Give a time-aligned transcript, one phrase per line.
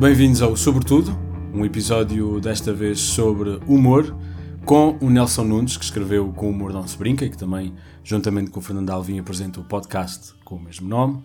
[0.00, 1.10] Bem-vindos ao Sobretudo,
[1.52, 4.16] um episódio desta vez sobre humor,
[4.64, 7.74] com o Nelson Nunes, que escreveu Com o Humor Não Se Brinca e que também,
[8.02, 11.22] juntamente com o Fernando Alvim, apresenta o podcast com o mesmo nome.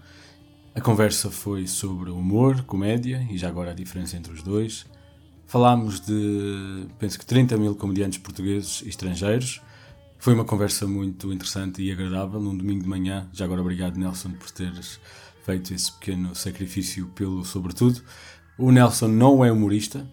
[0.76, 4.86] A conversa foi sobre humor, comédia e já agora a diferença entre os dois.
[5.48, 9.62] Falámos de, penso que 30 mil comediantes portugueses e estrangeiros.
[10.20, 13.26] Foi uma conversa muito interessante e agradável, num domingo de manhã.
[13.32, 15.00] Já agora obrigado, Nelson, por teres
[15.46, 18.02] feito esse pequeno sacrifício pelo sobretudo.
[18.58, 20.08] O Nelson não é humorista,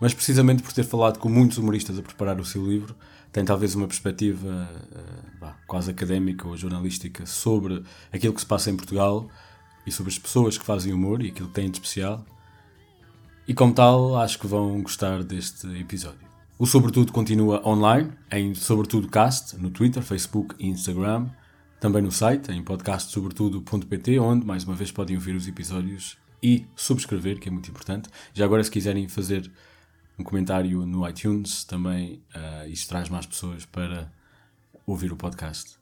[0.00, 2.94] mas precisamente por ter falado com muitos humoristas a preparar o seu livro,
[3.32, 4.68] tem talvez uma perspectiva
[5.42, 9.28] uh, quase académica ou jornalística sobre aquilo que se passa em Portugal
[9.86, 12.24] e sobre as pessoas que fazem humor e aquilo que têm de especial.
[13.46, 16.24] E como tal, acho que vão gostar deste episódio.
[16.58, 21.28] O Sobretudo continua online, em Sobretudo Cast, no Twitter, Facebook e Instagram,
[21.80, 27.40] também no site, em podcastsobretudo.pt, onde mais uma vez podem ouvir os episódios e subscrever,
[27.40, 28.10] que é muito importante.
[28.34, 29.50] Já agora, se quiserem fazer
[30.18, 34.12] um comentário no iTunes, também uh, isso traz mais pessoas para
[34.86, 35.78] ouvir o podcast.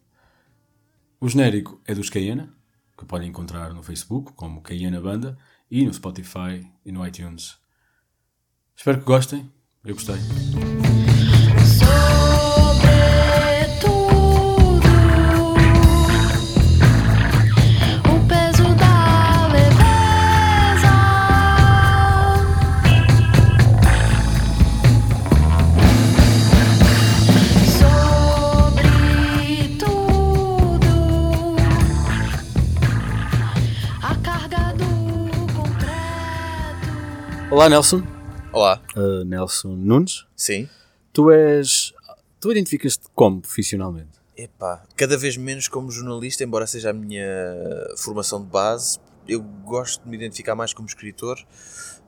[1.21, 2.55] O genérico é dos Cayena,
[2.97, 5.37] que podem encontrar no Facebook como Cayena Banda
[5.69, 7.59] e no Spotify e no iTunes.
[8.77, 9.51] Espero que gostem.
[9.85, 10.15] Eu gostei.
[37.63, 38.03] Olá, Nelson.
[38.53, 38.83] Olá.
[38.97, 40.27] Uh, Nelson Nunes.
[40.35, 40.69] Sim.
[41.13, 41.93] Tu és.
[42.41, 44.19] Tu identificas-te como profissionalmente?
[44.37, 47.25] Epá, cada vez menos como jornalista, embora seja a minha
[47.99, 48.99] formação de base.
[49.29, 51.39] Eu gosto de me identificar mais como escritor,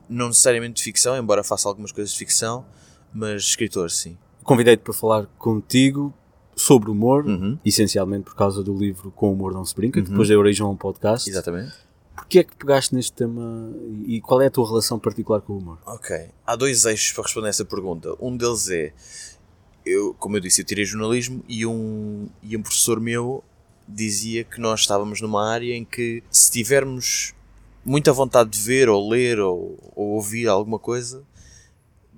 [0.09, 2.65] não necessariamente de ficção, embora faça algumas coisas de ficção,
[3.13, 4.17] mas escritor, sim.
[4.43, 6.13] Convidei-te para falar contigo
[6.53, 7.57] sobre humor, Uhum.
[7.63, 10.11] essencialmente por causa do livro Com o Humor Não Se Brinca, que Uhum.
[10.15, 11.29] depois deu origem a um podcast.
[11.29, 11.85] Exatamente.
[12.15, 13.71] Porquê é que pegaste neste tema
[14.05, 15.77] e qual é a tua relação particular com o humor?
[15.85, 16.29] Ok.
[16.45, 18.15] Há dois eixos para responder essa pergunta.
[18.19, 18.93] Um deles é,
[19.85, 23.43] eu, como eu disse, eu tirei jornalismo e um, e um professor meu
[23.87, 27.33] dizia que nós estávamos numa área em que se tivermos
[27.83, 31.23] muita vontade de ver ou ler ou, ou ouvir alguma coisa,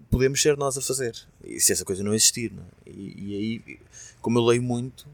[0.09, 1.15] podemos ser nós a fazer.
[1.43, 2.89] E se essa coisa não existir, não é?
[2.89, 3.79] e, e aí,
[4.21, 5.07] como eu leio muito,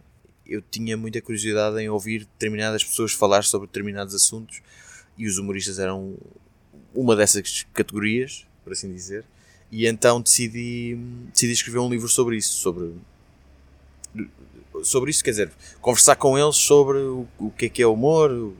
[0.46, 4.62] eu tinha muita curiosidade em ouvir determinadas pessoas falar sobre determinados assuntos
[5.18, 6.16] e os humoristas eram
[6.94, 9.26] uma dessas categorias, por assim dizer,
[9.72, 10.98] e então decidi,
[11.32, 12.94] decidi escrever um livro sobre isso, sobre
[14.84, 15.52] sobre isso, quer dizer,
[15.82, 18.56] conversar com eles sobre o, o que é que é humor, o,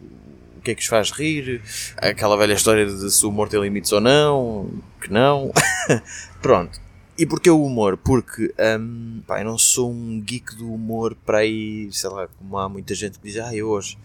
[0.58, 1.62] o que é que os faz rir,
[1.98, 5.52] aquela velha história de se o humor tem limites ou não, que não.
[6.42, 6.83] Pronto.
[7.16, 7.96] E porquê o humor?
[7.96, 12.58] Porque hum, pá, eu não sou um geek do humor para aí, sei lá, como
[12.58, 14.00] há muita gente que diz, ah, eu hoje,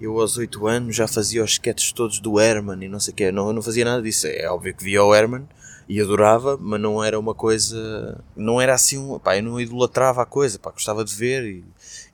[0.00, 3.16] eu aos 8 anos já fazia os sketches todos do Herman e não sei o
[3.16, 3.32] quê.
[3.32, 4.28] Não, eu não fazia nada disso.
[4.28, 5.48] É óbvio que via o Herman
[5.88, 10.22] e adorava, mas não era uma coisa, não era assim, um, pá, eu não idolatrava
[10.22, 11.64] a coisa, pá, gostava de ver e,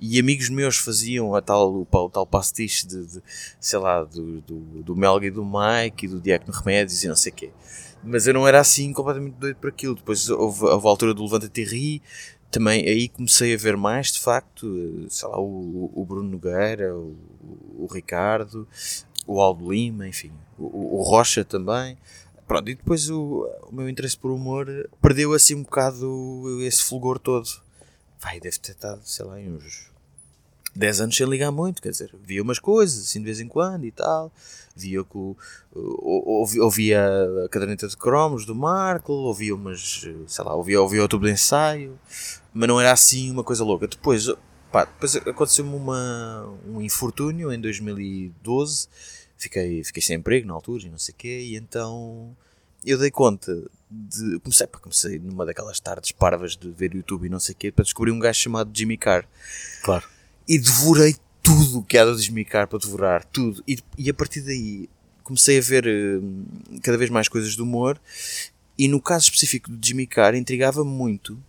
[0.01, 3.23] e amigos meus faziam a tal, o, o tal pastiche de, de,
[3.61, 7.17] sei lá, do, do, do Melga e do Mike e do Diácono Remédios e não
[7.17, 7.51] sei o quê.
[8.03, 9.95] Mas eu não era assim completamente doido por aquilo.
[9.95, 12.01] Depois houve, houve a altura do Levanta-te
[12.51, 17.17] também aí comecei a ver mais, de facto, sei lá, o, o Bruno Nogueira, o,
[17.79, 18.67] o Ricardo,
[19.27, 21.97] o Aldo Lima, enfim, o, o Rocha também.
[22.49, 24.67] Pronto, e depois o, o meu interesse por humor
[25.01, 27.49] perdeu assim um bocado esse fulgor todo.
[28.19, 29.90] Vai, deve ter estado, sei lá, uns
[30.75, 33.85] 10 anos sem ligar muito, quer dizer, via umas coisas assim de vez em quando
[33.85, 34.33] e tal.
[34.75, 35.05] Via
[35.73, 37.11] ouvia, ouvia
[37.45, 41.33] a caderneta de cromos do Marco, ouvia umas, sei lá, ouvia, ouvia o tubo de
[41.33, 41.99] ensaio,
[42.55, 43.89] mas não era assim uma coisa louca.
[43.89, 44.27] Depois,
[44.71, 48.89] pá, depois aconteceu-me uma, um infortúnio em 2012,
[49.37, 52.35] fiquei, fiquei sem emprego na altura e não sei o quê, e então
[52.87, 53.53] eu dei conta
[53.91, 54.39] de.
[54.39, 57.73] Comecei, pá, comecei numa daquelas tardes parvas de ver YouTube e não sei o quê,
[57.73, 59.27] para descobrir um gajo chamado Jimmy Carr.
[59.83, 60.05] Claro.
[60.51, 63.63] E devorei tudo o que há de Jimmy Carr para devorar, tudo.
[63.69, 64.91] E, e a partir daí
[65.23, 68.01] comecei a ver uh, cada vez mais coisas de humor.
[68.77, 71.41] E no caso específico do Carr, intrigava-me muito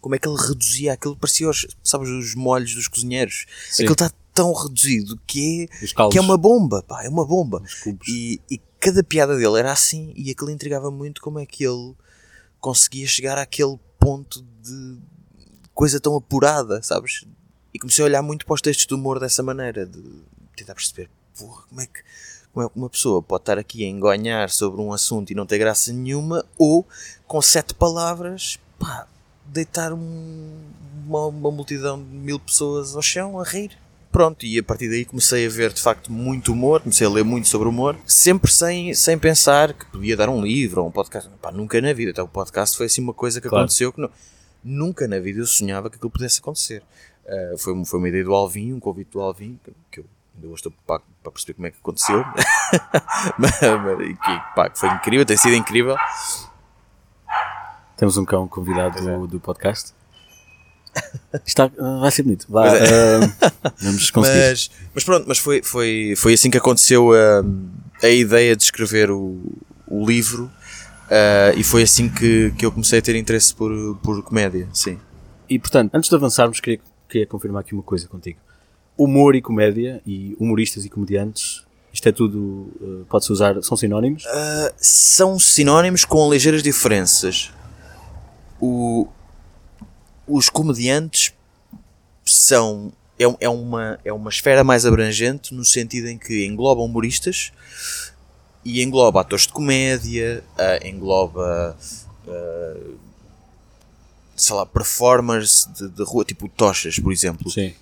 [0.00, 3.46] como é que ele reduzia aquilo, parecia os, sabes, os molhos dos cozinheiros.
[3.70, 3.84] Sim.
[3.84, 7.62] Aquilo está tão reduzido que é, que é uma bomba, pá, é uma bomba.
[8.08, 11.94] E, e cada piada dele era assim, e aquilo intrigava muito como é que ele
[12.60, 14.98] conseguia chegar àquele ponto de
[15.74, 17.24] coisa tão apurada, sabes?
[17.76, 20.02] E comecei a olhar muito para os textos de humor dessa maneira, de
[20.56, 22.00] tentar perceber porra, como é que
[22.50, 25.44] como é que uma pessoa pode estar aqui a engonhar sobre um assunto e não
[25.44, 26.86] ter graça nenhuma, ou
[27.26, 29.06] com sete palavras, pá,
[29.44, 30.58] deitar um,
[31.06, 33.72] uma, uma multidão de mil pessoas ao chão a rir.
[34.10, 37.24] Pronto, e a partir daí comecei a ver de facto muito humor, comecei a ler
[37.24, 41.28] muito sobre humor, sempre sem, sem pensar que podia dar um livro ou um podcast.
[41.42, 42.12] Pá, nunca na vida.
[42.12, 43.64] Até o podcast foi assim uma coisa que Claro.
[43.64, 44.10] aconteceu que não-
[44.64, 46.82] nunca na vida eu sonhava que aquilo pudesse acontecer.
[47.26, 50.04] Uh, foi, foi uma ideia do Alvin, um convite do Alvin, que, que eu
[50.36, 52.24] ainda hoje estou para, para perceber como é que aconteceu.
[53.38, 53.52] mas,
[54.00, 55.96] e que, pá, que foi incrível, tem sido incrível.
[57.96, 59.02] Temos um cão convidado é.
[59.02, 59.92] do, do podcast.
[61.44, 61.70] Está,
[62.00, 62.46] vai ser bonito.
[62.48, 64.38] Vá, Pois ah, vamos conseguir.
[64.38, 67.70] Mas, mas pronto, mas foi, foi, foi assim que aconteceu hum,
[68.02, 69.42] a ideia de escrever o,
[69.86, 70.50] o livro
[71.10, 73.70] ah, e foi assim que, que eu comecei a ter interesse por,
[74.02, 74.98] por comédia, sim.
[75.48, 76.80] E portanto, antes de avançarmos, queria,
[77.16, 78.38] queria confirmar aqui uma coisa contigo.
[78.96, 84.24] Humor e comédia, e humoristas e comediantes, isto é tudo, ah, pode-se usar, são sinónimos?
[84.26, 87.50] Ah, são sinónimos com ligeiras diferenças.
[88.60, 89.08] O,
[90.26, 91.32] os comediantes
[92.24, 97.52] são é, é, uma, é uma esfera mais abrangente no sentido em que engloba humoristas
[98.64, 101.76] e engloba atores de comédia, ah, engloba
[102.28, 102.76] ah,
[104.36, 107.74] sei lá, performers de, de rua, tipo o Tochas, por exemplo Sim.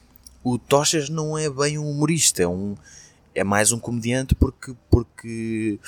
[0.42, 2.74] o Tochas não é bem um humorista, é, um,
[3.34, 5.78] é mais um comediante porque, porque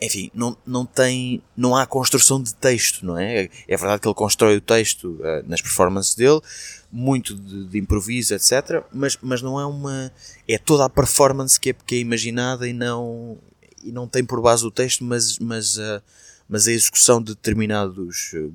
[0.00, 3.50] enfim, não, não tem, não há construção de texto, não é?
[3.68, 6.40] É verdade que ele constrói o texto eh, nas performances dele,
[6.90, 8.82] muito de, de improviso, etc.
[8.92, 10.10] Mas, mas não é uma,
[10.48, 13.36] é toda a performance que é, que é imaginada e não,
[13.84, 16.00] e não tem por base o texto, mas, mas, eh,
[16.48, 18.48] mas a execução de determinados eh,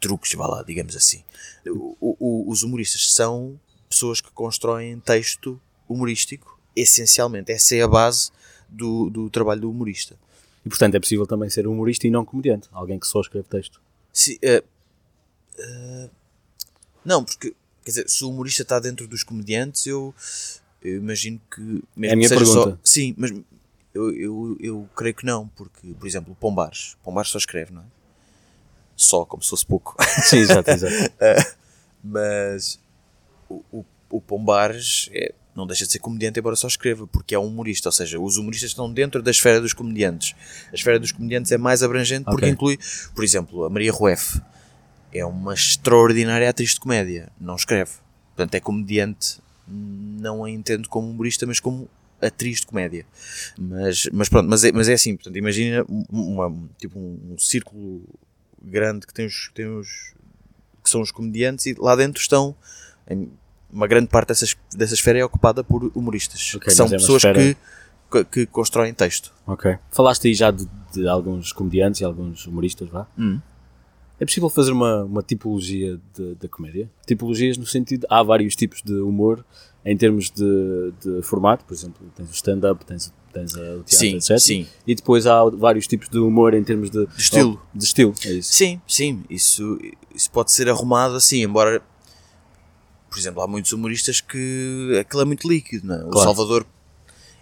[0.00, 1.22] truques, vá lá, digamos assim.
[1.66, 3.58] O- o- os humoristas são
[3.88, 7.50] pessoas que constroem texto humorístico, essencialmente.
[7.52, 8.30] Essa é a base
[8.68, 10.16] do, do trabalho do humorista.
[10.64, 12.68] E portanto é possível também ser humorista e não comediante.
[12.72, 13.80] Alguém que só escreve texto.
[14.12, 14.62] Se, eh,
[15.58, 16.10] eh,
[17.04, 17.50] não, porque
[17.84, 20.14] quer dizer, se o humorista está dentro dos comediantes, eu,
[20.82, 21.60] eu imagino que
[21.96, 22.80] mesmo É a minha seja só- pergunta.
[22.84, 23.30] sim, mas
[23.94, 27.82] eu, eu, eu creio que não, porque, por exemplo, o Pombares, Pombares só escreve, não
[27.82, 27.84] é?
[28.98, 29.96] Só, como se fosse pouco.
[30.24, 30.92] Sim, exato, exato.
[32.04, 32.78] mas
[33.48, 37.38] o, o, o Pombares é- não deixa de ser comediante, embora só escreva, porque é
[37.38, 40.34] um humorista, ou seja, os humoristas estão dentro da esfera dos comediantes.
[40.70, 42.78] A esfera dos comediantes é mais abrangente porque inclui,
[43.14, 44.40] por exemplo, a Maria Rueff
[45.12, 47.90] é uma extraordinária atriz de comédia, não escreve.
[48.36, 51.88] Portanto, é comediante, não a entendo como humorista, mas como
[52.22, 53.04] atriz de comédia.
[53.58, 57.38] Mas, mas pronto, mas é, mas é assim, portanto, imagina um- uma, tipo um, um
[57.38, 58.02] círculo
[58.62, 60.14] grande que tem os, tem os
[60.82, 62.54] que são os comediantes e lá dentro estão
[63.10, 63.30] em-
[63.70, 67.22] uma grande parte dessas, dessa esfera é ocupada por humoristas Ok, que são é pessoas
[67.24, 67.56] esfera- que,
[68.10, 69.76] que, que constroem texto Ok.
[69.92, 73.06] Falaste aí já de, de alguns comediantes e alguns humoristas, vá.
[73.18, 73.38] Hum.
[74.20, 76.00] É possível fazer uma, uma tipologia
[76.40, 76.90] da comédia?
[77.06, 79.44] Tipologias no sentido, há vários tipos de humor
[79.84, 83.98] em termos de, de formato, por exemplo, tens o stand-up, tens, tens a- o teatro,
[83.98, 84.38] Sim, etc.
[84.38, 84.66] sim.
[84.86, 87.60] E depois há vários tipos de humor em termos de, De estilo.
[87.74, 88.52] de estilo, é isso.
[88.52, 89.78] sim, sim, isso,
[90.14, 91.82] isso pode ser arrumado assim, embora
[93.10, 96.04] por exemplo, há muitos humoristas que aquilo é muito líquido, não é?
[96.04, 96.26] O Claro.
[96.28, 96.66] Salvador,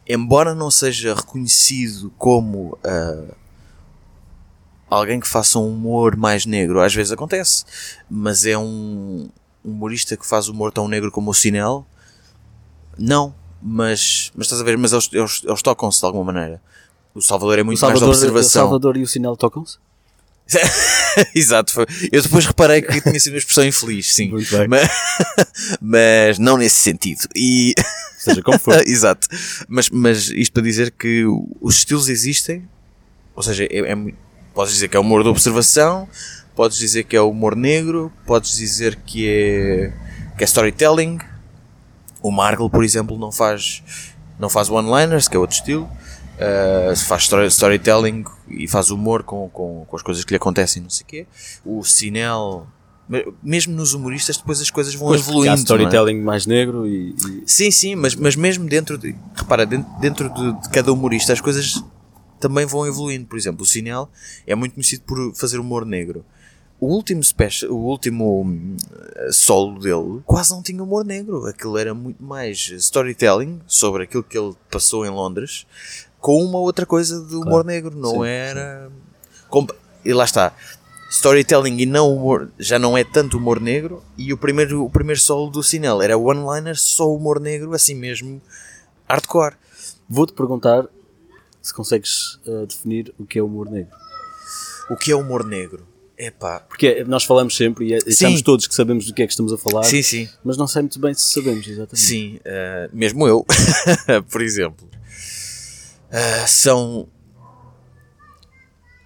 [0.09, 3.35] embora não seja reconhecido como ah,
[4.89, 7.65] alguém que faça um humor mais negro, às vezes acontece,
[8.09, 9.29] mas é um
[9.65, 11.85] humorista que faz humor tão negro como o Sinel,
[12.97, 13.35] não,
[13.67, 16.63] mas, mas estás a ver, mas eles, eles, eles tocam-se de alguma maneira.
[17.15, 18.63] O Salvador é O muito mais da Salvador, o observação.
[18.63, 19.79] Salvador e o Sinal tocam-se?
[21.35, 21.87] Exato, foi.
[22.13, 24.31] eu depois reparei que tinha sido uma expressão infeliz, sim.
[24.69, 24.89] Mas,
[25.81, 27.27] mas não nesse sentido.
[27.35, 27.75] E,
[28.27, 28.75] Seja como for.
[28.87, 29.29] exato.
[29.69, 31.25] Mas, mas isto para dizer que
[31.61, 32.69] os estilos existem,
[33.35, 33.97] ou seja, é, é
[34.53, 36.09] podes dizer que é humor de observação,
[36.55, 39.93] podes dizer que é humor negro, podes dizer que é,
[40.37, 41.19] que é storytelling.
[42.27, 43.83] O Margle, por exemplo, não faz,
[44.39, 45.85] não faz one-liners, que é outro estilo.
[46.37, 50.83] Uh, faz story- storytelling e faz humor com, com, com as coisas que lhe acontecem,
[50.83, 51.27] não sei o quê.
[51.65, 52.67] O Sinel,
[53.09, 55.51] me- mesmo nos humoristas, depois as coisas vão Pois, evoluindo.
[55.53, 55.63] há não é?
[55.63, 59.15] storytelling mais negro e, e- Sim, sim, mas, mas mesmo dentro de.
[59.35, 61.83] Repara, dentro, dentro de, de cada humorista as coisas
[62.41, 63.25] também vão evoluindo.
[63.27, 64.11] Por exemplo, o Sinel
[64.47, 66.25] é muito conhecido por fazer humor negro.
[66.79, 68.77] O último special, o último hum,
[69.33, 71.47] solo dele quase não tinha humor negro.
[71.47, 75.67] Aquilo era muito mais storytelling sobre aquilo que ele passou em Londres
[76.21, 77.67] com uma outra coisa de humor Claro.
[77.67, 77.97] negro.
[77.97, 78.91] Não Sim, era.
[79.49, 79.67] Com-
[80.05, 80.53] E lá está.
[81.11, 84.03] Storytelling e não humor, já não é tanto humor negro.
[84.19, 88.43] E o primeiro, o primeiro solo do Sinel era one-liner, só humor negro, assim mesmo,
[89.09, 89.55] hardcore.
[90.09, 90.87] Vou-te perguntar
[91.63, 93.97] se consegues uh, definir o que é humor negro.
[94.91, 95.87] O que é humor negro?
[96.19, 96.61] Epá.
[96.61, 99.59] Porque nós falamos sempre e achamos todos que sabemos do que é que estamos a
[99.59, 99.85] falar.
[99.85, 100.29] Sim, sim.
[100.43, 102.01] Mas não sei muito bem se sabemos, exatamente.
[102.01, 103.45] Sim, uh, mesmo eu,
[104.31, 104.89] por exemplo.
[106.09, 107.09] Uh, são.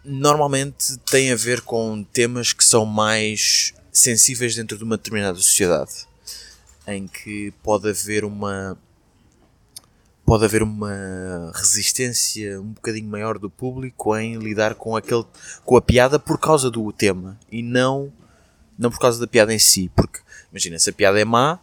[0.04, 6.08] Normalmente tem a ver com temas que são mais sensíveis dentro de uma determinada sociedade.
[6.86, 8.78] Em que pode haver uma
[10.30, 15.25] pode haver uma resistência um bocadinho maior do público em lidar com aquele
[15.64, 18.12] com a piada por causa do tema e não
[18.78, 21.58] não por causa da piada em si, porque imagina, se a piada é má,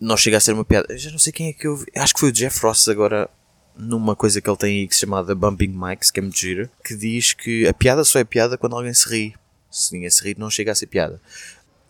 [0.00, 0.86] não chega a ser uma piada.
[0.88, 1.84] Eu já não sei quem é que eu vi.
[1.94, 3.28] Acho que foi o Jeff Ross agora
[3.76, 6.70] numa coisa que ele tem aí que se chama Bumping Mics, que é muito gira,
[6.82, 9.34] que diz que a piada só é piada quando alguém se ri.
[9.70, 11.20] Se ninguém se ri, não chega a ser piada.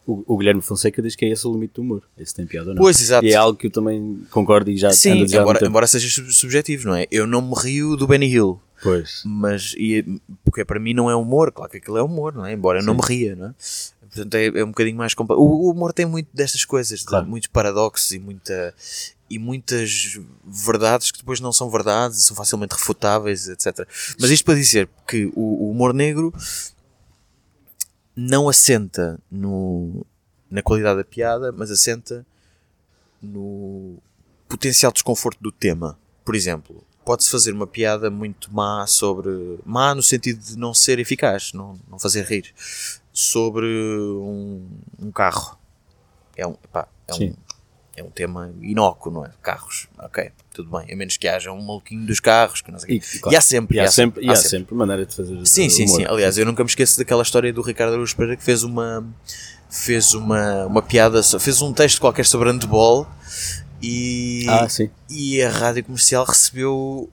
[0.06, 2.02] O, o, Guilherme Fonseca diz que é esse o limite do humor.
[2.16, 2.82] Esse tem piada ou não.
[2.82, 3.26] Pois, exato.
[3.26, 6.88] E é algo que eu também concordo e já Sim, já embora, embora seja subjetivo,
[6.88, 7.06] não é?
[7.10, 8.60] Eu não me rio do Benny Hill.
[8.82, 9.22] Pois.
[9.24, 12.52] Mas, e, porque para mim não é humor, claro que aquilo é humor, não é?
[12.52, 12.84] Embora Sim.
[12.84, 13.54] eu não me ria, não é?
[14.16, 15.42] Portanto, é, é um bocadinho mais complexo.
[15.42, 17.26] O, o, humor tem muito destas coisas, claro.
[17.26, 18.74] muitos paradoxos e, muita,
[19.28, 23.86] e muitas verdades que depois não são verdades, são facilmente refutáveis, etc.
[24.18, 26.32] Mas isto para dizer que o, o humor negro
[28.16, 30.06] não assenta no,
[30.50, 32.26] na qualidade da piada, mas assenta
[33.20, 33.98] no
[34.48, 35.98] potencial desconforto do tema.
[36.24, 39.58] Por exemplo, pode-se fazer uma piada muito má sobre.
[39.64, 42.52] má no sentido de não ser eficaz, não, não fazer rir.
[43.12, 44.66] Sobre um,
[44.98, 45.58] um carro.
[46.36, 47.34] É um, epá, é um,
[47.96, 49.30] é um tema inócuo, não é?
[49.42, 50.92] Carros, ok, tudo bem.
[50.92, 53.34] A menos que haja um maluquinho dos carros, que não sei e, claro.
[53.34, 53.76] e há sempre.
[53.76, 54.50] E há, há sempre, e há, há sempre.
[54.50, 55.46] sempre maneira de fazer.
[55.46, 55.96] Sim, sim, humor.
[55.96, 56.04] sim.
[56.06, 59.04] Aliás, eu nunca me esqueço daquela história do Ricardo Aruz Pereira que fez uma
[59.68, 63.06] fez uma, uma piada, fez um texto qualquer sobre handball
[63.82, 64.90] e, ah, sim.
[65.08, 67.10] e a rádio comercial recebeu,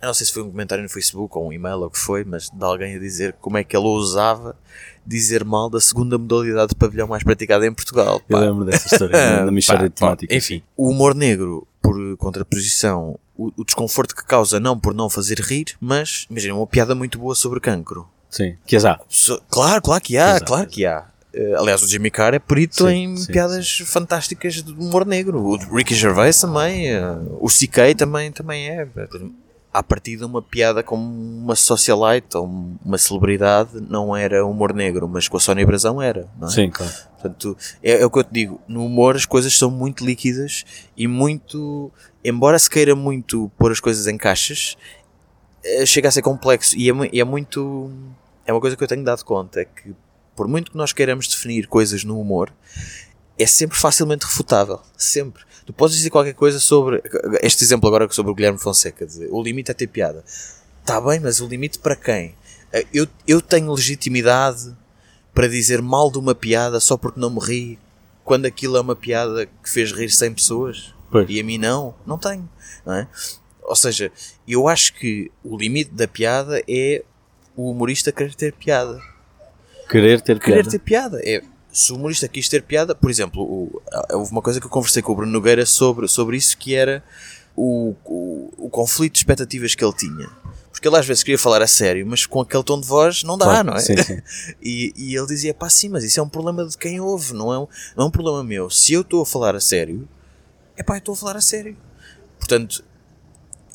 [0.00, 1.98] eu não sei se foi um comentário no Facebook ou um e-mail ou o que
[1.98, 4.56] foi, mas de alguém a dizer como é que ele ousava
[5.08, 8.20] dizer mal da segunda modalidade de pavilhão mais praticada em Portugal.
[8.20, 8.38] Pá.
[8.38, 10.34] Eu lembro dessa história, na mistura de temática.
[10.34, 15.40] Enfim, o humor negro, por contraposição, o, o, desconforto que causa não por não fazer
[15.40, 18.06] rir, mas imagina uma piada muito boa sobre cancro.
[18.28, 19.00] Sim, que há.
[19.48, 21.06] Claro, claro que há, claro que há.
[21.34, 23.84] Uh, aliás, o Jimmy Carr é perito sim, em sim, piadas sim.
[23.84, 25.38] fantásticas de humor negro.
[25.40, 28.88] O Ricky Gervais também, uh, o CK também, também é.
[29.72, 32.46] À partida, uma piada como uma socialite ou
[32.84, 36.50] uma celebridade não era humor negro, mas com a Sónia Brasão era, não é?
[36.50, 36.92] Sim, claro.
[37.12, 38.60] Portanto, é, é o que eu te digo.
[38.66, 40.64] No humor, as coisas são muito líquidas
[40.96, 41.92] e muito.
[42.24, 44.76] Embora se queira muito pôr as coisas em caixas,
[45.62, 47.90] eh, chega a ser complexo e é, é muito.
[48.46, 49.94] É uma coisa que eu tenho dado conta, é que
[50.34, 52.52] por muito que nós queiramos definir coisas no humor,
[53.36, 54.80] é sempre facilmente refutável.
[54.96, 55.42] Sempre.
[55.68, 57.02] Tu podes dizer qualquer coisa sobre.
[57.42, 60.24] Este exemplo agora sobre o Guilherme Fonseca: dizer, o limite é ter piada.
[60.80, 62.34] Está bem, mas o limite para quem?
[62.72, 64.74] Eh, eu, eu tenho legitimidade
[65.34, 67.78] para dizer mal de uma piada só porque não me ri
[68.24, 71.28] quando aquilo é uma piada que fez rir 100 pessoas pois.
[71.28, 72.48] e a mim não, não tenho.
[72.86, 73.06] Não é?
[73.62, 74.10] Ou seja,
[74.48, 77.04] eu acho que o limite da piada é
[77.54, 78.98] o humorista querer ter piada.
[79.90, 80.70] Querer ter Querer piada.
[80.70, 81.20] ter piada.
[81.22, 81.42] É,
[81.78, 83.82] se o humorista quis ter piada, por exemplo, o,
[84.12, 87.04] houve uma coisa que eu conversei com o Bruno Nogueira sobre, sobre isso que era
[87.54, 90.28] o, o, o conflito de expectativas que ele tinha.
[90.72, 93.38] Porque ele às vezes queria falar a sério, mas com aquele tom de voz não
[93.38, 93.80] dá, claro, não é?
[93.80, 94.20] Sim, sim.
[94.60, 97.52] e, e ele dizia, pá, sim, mas isso é um problema de quem ouve, não
[97.52, 98.68] é um, não é um problema meu.
[98.68, 100.08] Se eu estou a falar a sério,
[100.76, 101.76] é pá, eu estou a falar a sério.
[102.38, 102.84] Portanto,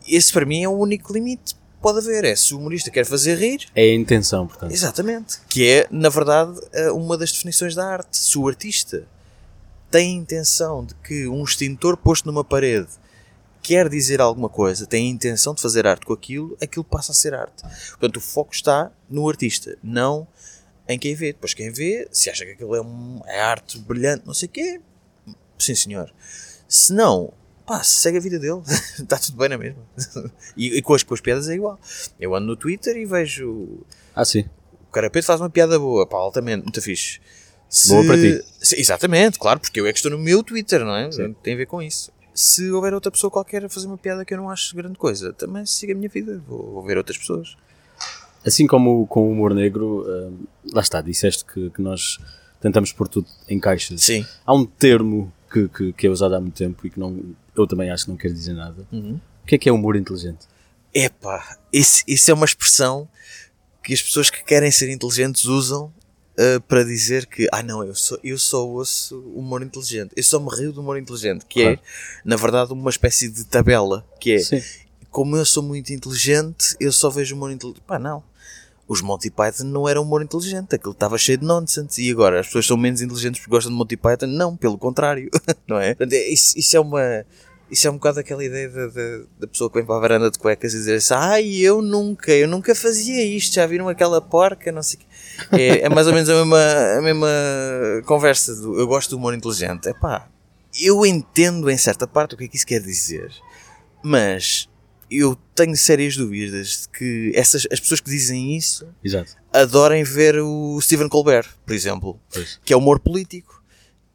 [0.05, 3.37] esse para mim é o único limite pode haver é se o humorista quer fazer
[3.37, 3.67] rir.
[3.75, 4.71] É a intenção, portanto.
[4.71, 5.39] Exatamente.
[5.49, 8.17] Que é, na verdade, eh, uma das definições da arte.
[8.17, 9.05] Se o artista
[9.91, 12.87] tem a intenção de que um extintor posto numa parede
[13.61, 17.15] quer dizer alguma coisa, tem a intenção de fazer arte com aquilo, aquilo passa a
[17.15, 17.63] ser arte.
[17.89, 20.27] Portanto, o foco está no artista, não
[20.87, 21.33] em quem vê.
[21.33, 24.51] Depois, quem vê, se acha que aquilo é, um, é arte brilhante, não sei o
[24.51, 24.81] quê,
[25.59, 26.13] sim senhor.
[26.67, 27.33] Se não,
[27.65, 28.61] pá, segue a vida dele,
[28.99, 29.81] está tudo bem na mesma.
[30.55, 31.79] e, e com, as, com as piadas é igual.
[32.19, 33.85] Eu ando no Twitter e vejo.
[34.15, 34.45] Ah, sim.
[34.89, 37.19] O Carapeto faz uma piada boa, pá, altamente, muito fixe.
[37.69, 38.43] Se, boa para ti.
[38.59, 41.11] Se, exatamente, claro, porque eu é que estou no meu Twitter, não é?
[41.11, 41.33] Sim.
[41.41, 42.11] Tem a ver com isso.
[42.33, 45.33] Se houver outra pessoa qualquer a fazer uma piada que eu não acho grande coisa,
[45.33, 47.55] também siga a minha vida, vou, vou ver outras pessoas.
[48.45, 52.19] Assim como com o humor negro, uh, lá está, disseste que, que nós
[52.59, 54.01] tentamos pôr tudo em caixas.
[54.01, 54.25] Sim.
[54.45, 57.67] Há um termo que, que, que, é usado há muito tempo e que não, eu
[57.67, 58.87] também acho que não quer dizer nada.
[58.91, 59.19] Uhum.
[59.43, 60.47] O que é que é humor inteligente?
[60.93, 63.07] Epá, isso, isso é uma expressão
[63.83, 65.85] que as pessoas que querem ser inteligentes usam
[66.37, 70.11] uh, para dizer que, ah não, eu só, eu só ouço humor inteligente.
[70.15, 71.79] Eu só me rio do humor inteligente, que Claro.
[71.79, 71.79] é,
[72.23, 74.61] na verdade, uma espécie de tabela, que é, Sim.
[75.09, 77.83] como eu sou muito inteligente, eu só vejo humor inteligente.
[77.85, 78.23] Pá, não.
[78.87, 82.01] Os Monty Python não eram humor inteligente, aquilo estava cheio de nonsense.
[82.01, 84.27] E agora, as pessoas são menos inteligentes porque gostam de Monty Python?
[84.27, 85.29] Não, pelo contrário,
[85.67, 85.95] não é?
[85.95, 87.25] Portanto, é- isso, isso é uma.
[87.71, 88.69] Isso é um bocado aquela ideia
[89.39, 92.31] da, pessoa que vem para a varanda de cuecas e dizer assim: Ai, eu nunca,
[92.31, 95.05] eu nunca fazia isto, já viram aquela porca, não sei o quê.
[95.53, 96.59] É, é mais ou menos a mesma,
[96.97, 97.27] a mesma
[98.05, 99.87] conversa do eu gosto do humor inteligente.
[99.87, 100.27] É pá,
[100.79, 103.31] eu entendo em certa parte o que é que isso quer dizer,
[104.03, 104.69] mas
[105.19, 109.35] eu tenho sérias dúvidas de que essas, as pessoas que dizem isso Exato.
[109.53, 112.59] adorem ver o Stephen Colbert, por exemplo, Pois.
[112.63, 113.63] que é humor político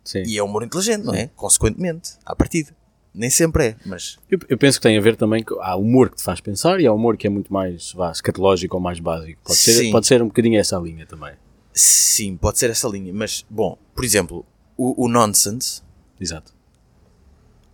[0.04, 0.22] Sim.
[0.26, 1.28] e é humor inteligente, não é?
[1.36, 2.76] Consequentemente, à partida.
[3.14, 6.10] Nem sempre é, mas Eu, eu penso que tem a ver também com há humor
[6.10, 9.00] que te faz pensar e há humor que é muito mais vá, escatológico ou mais
[9.00, 9.40] básico.
[9.42, 9.90] Pode ser, Sim.
[9.90, 11.32] pode ser um bocadinho essa linha também.
[11.72, 13.12] sim, pode ser essa linha.
[13.12, 14.44] Mas, bom, por exemplo,
[14.76, 15.82] o, o nonsense
[16.20, 16.52] Exato.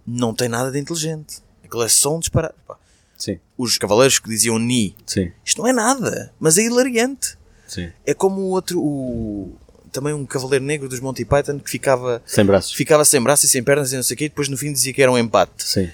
[0.06, 1.42] não tem nada de inteligente.
[1.62, 2.54] Aquilo é só um disparate.
[2.66, 2.78] Pá,
[3.24, 3.38] Sim.
[3.56, 5.32] Os cavaleiros que diziam ni, Sim.
[5.44, 7.36] isto não é nada, mas é hilariante.
[7.66, 7.90] Sim.
[8.06, 9.56] É como o outro, o,
[9.90, 12.72] também um cavaleiro negro dos Monty Python que ficava, Sem braços.
[12.72, 14.72] ficava sem braço e sem pernas e não sei o quê, e depois no fim
[14.72, 15.64] dizia que era um empate.
[15.64, 15.90] Sim.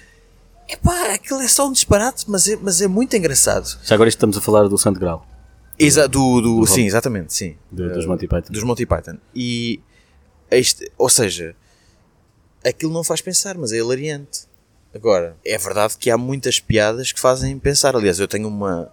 [0.69, 3.77] Epá, aquilo é só um disparate, mas é, mas é muito engraçado.
[3.83, 5.27] Já agora estamos a falar do Santo Grau,
[5.79, 7.55] Exa do, do, do sim, exatamente, sim.
[7.71, 8.53] do- dos Eh, Monty Python.
[8.53, 9.17] dos Monty Python.
[9.35, 9.79] E
[10.49, 11.55] este, ou seja,
[12.63, 14.41] aquilo não faz pensar, mas é hilariante.
[14.93, 17.95] Agora, é verdade que há muitas piadas que fazem pensar.
[17.95, 18.89] Aliás, eu tenho uma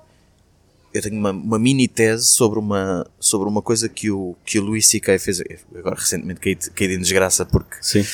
[0.94, 4.62] eu tenho uma, uma mini tese sobre uma sobre uma coisa que o que o
[4.62, 5.18] Luís C.K.
[5.18, 5.42] fez
[5.74, 8.04] agora recentemente caí, caí em desgraça porque Sim.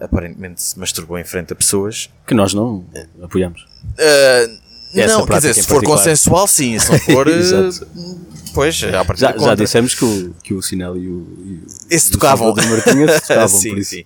[0.00, 2.10] aparentemente se masturbou em frente a pessoas.
[2.26, 2.84] Que nós não
[3.22, 3.62] apoiamos.
[3.62, 6.78] Uh, não, quer dizer, se for consensual, sim.
[6.78, 7.26] Se não for,
[8.54, 9.56] pois, Já, já contra.
[9.56, 11.12] dissemos que o, que o Sinel e o,
[11.44, 12.54] e o Esse o tocavam.
[12.54, 14.04] Salvador Martinha se tocavam, sim, sim.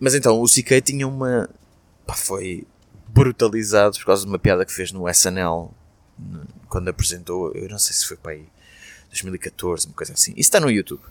[0.00, 1.48] Mas então, o CK tinha uma.
[2.06, 2.66] Pá, foi
[3.08, 5.70] brutalizado por causa de uma piada que fez no SNL
[6.68, 7.52] quando apresentou.
[7.52, 8.46] Eu não sei se foi para aí
[9.08, 10.32] 2014, uma coisa assim.
[10.32, 11.02] Isso está no YouTube.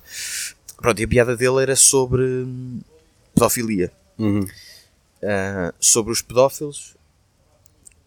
[0.77, 2.81] Pronto, e a piada dele era sobre hum,
[3.33, 3.91] pedofilia.
[4.17, 4.45] Uhum.
[5.23, 6.95] Ah, sobre os pedófilos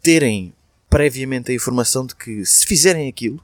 [0.00, 0.54] terem
[0.88, 3.42] previamente a informação de que se fizerem aquilo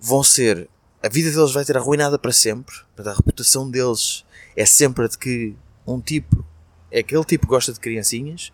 [0.00, 0.68] vão ser
[1.02, 5.18] a vida deles vai ter arruinada para sempre a reputação deles é sempre a de
[5.18, 5.56] que
[5.86, 6.44] um tipo
[6.92, 8.52] é aquele tipo que gosta de criancinhas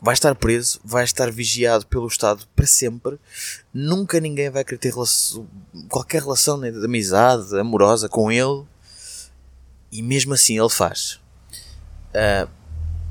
[0.00, 3.18] vai estar preso, vai estar vigiado pelo Estado para sempre
[3.72, 5.48] nunca ninguém vai querer ter relação-
[5.88, 8.64] qualquer relação né, de amizade amorosa com ele
[9.90, 11.18] e mesmo assim ele faz
[12.14, 12.46] Ah,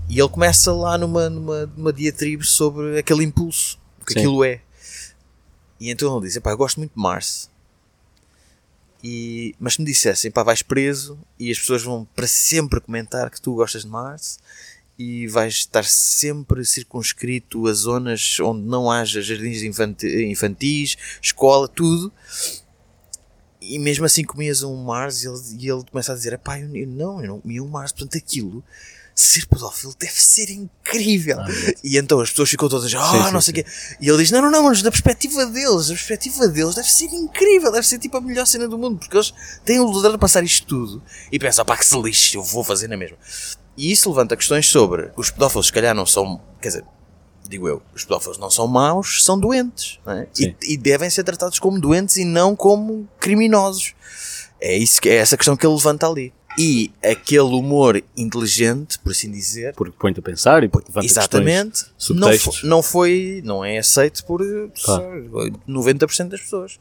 [0.09, 4.19] e ele começa lá numa, numa, numa diatribe sobre aquele impulso, o que Sim.
[4.19, 4.61] aquilo é.
[5.79, 7.49] E então ele diz: eu gosto muito de Mars.
[9.03, 13.29] E, mas se me dissessem, pá, vais preso e as pessoas vão para sempre comentar
[13.29, 14.39] que tu gostas de Mars
[14.97, 22.13] e vais estar sempre circunscrito a zonas onde não haja jardins infanti- infantis, escola, tudo.
[23.59, 26.87] E mesmo assim comias um Mars e ele, e ele começa a dizer: Epá, eu,
[26.87, 28.63] não, eu não comi um Mars, portanto aquilo,
[29.15, 31.39] ser pedófilo deve ser incrível.
[31.39, 31.47] Ah.
[31.83, 33.65] E então as pessoas ficam todas, ah, sim, não sei o quê.
[33.99, 37.05] E ele diz: Não, não, não, mas da perspectiva deles, da perspectiva deles deve ser
[37.05, 40.17] incrível, deve ser tipo a melhor cena do mundo, porque eles têm o lugar de
[40.17, 43.17] passar isto tudo e pensam, pá, que se lixe, eu vou fazer na mesma.
[43.75, 46.85] E isso levanta questões sobre os pedófilos, se calhar não são, quer dizer,
[47.47, 50.27] digo eu, os pedófilos não são maus, são doentes, é?
[50.39, 53.93] E, e devem ser tratados como doentes e não como criminosos.
[54.61, 56.33] É, isso é essa questão que ele levanta ali.
[56.57, 61.85] E aquele humor inteligente, por assim dizer, Porque põe-te a pensar e porque levanta Exatamente.
[62.11, 64.39] Não, fo- não foi, não é aceito por
[64.83, 65.59] Claro.
[65.67, 66.79] 90% das pessoas.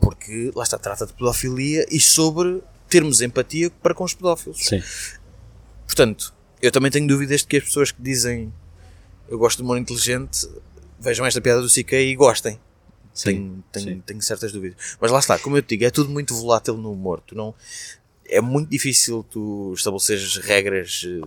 [0.00, 4.64] Porque lá está, trata de pedofilia e sobre termos empatia para com os pedófilos.
[4.64, 4.82] Sim.
[5.86, 8.52] Portanto, eu também tenho dúvidas de que as pessoas que dizem
[9.28, 10.48] eu gosto de humor inteligente
[10.98, 12.58] vejam esta piada do CK e gostem.
[13.12, 13.24] Sim.
[13.24, 14.02] Tenho, tenho, Sim.
[14.06, 14.96] tenho certas dúvidas.
[15.00, 17.20] Mas lá está, como eu te digo, é tudo muito volátil no humor.
[17.26, 17.54] Tu não,
[18.30, 21.20] é muito difícil tu estabeleceres regras eh,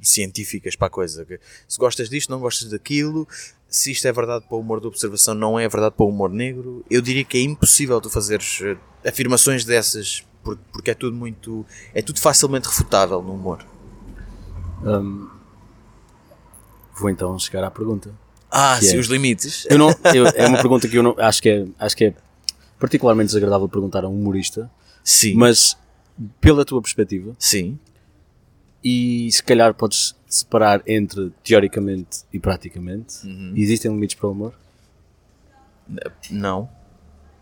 [0.00, 1.26] científicas para a coisa.
[1.66, 3.26] Se gostas disto, não gostas daquilo.
[3.68, 6.30] Se isto é verdade para o humor de observação, não é verdade para o humor
[6.30, 6.84] negro.
[6.90, 8.76] Eu diria que é impossível tu fazeres eh,
[9.08, 11.66] afirmações dessas por- porque é tudo muito.
[11.92, 13.66] é tudo facilmente refutável no humor.
[14.82, 15.28] Hum,
[16.96, 18.10] vou então chegar à pergunta.
[18.50, 18.98] Ah, sim, é?
[18.98, 19.66] os limites.
[19.68, 22.14] Eu não, eu- é uma pergunta que eu não acho que é, acho que é
[22.78, 24.70] particularmente desagradável perguntar a um humorista,
[25.04, 25.34] Sim.
[25.34, 25.76] mas
[26.40, 27.78] pela tua perspectiva Sim.
[28.82, 33.26] e se calhar podes separar entre teoricamente e praticamente.
[33.26, 33.52] Uhum.
[33.56, 34.54] Existem limites para o humor?
[36.30, 36.68] Não.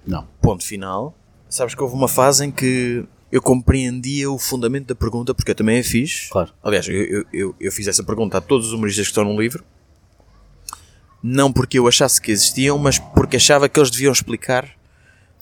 [0.06, 0.26] Não.
[0.40, 1.16] Ponto final.
[1.48, 5.54] Sabes que houve uma fase em que eu compreendia o fundamento da pergunta, porque eu
[5.54, 6.28] também a fiz.
[6.30, 6.52] Claro.
[6.62, 9.40] Aliás, eu, eu, eu, eu fiz essa pergunta a todos os humoristas que estão no
[9.40, 9.64] livro.
[11.22, 14.68] Não porque eu achasse que existiam, mas porque achava que eles deviam explicar,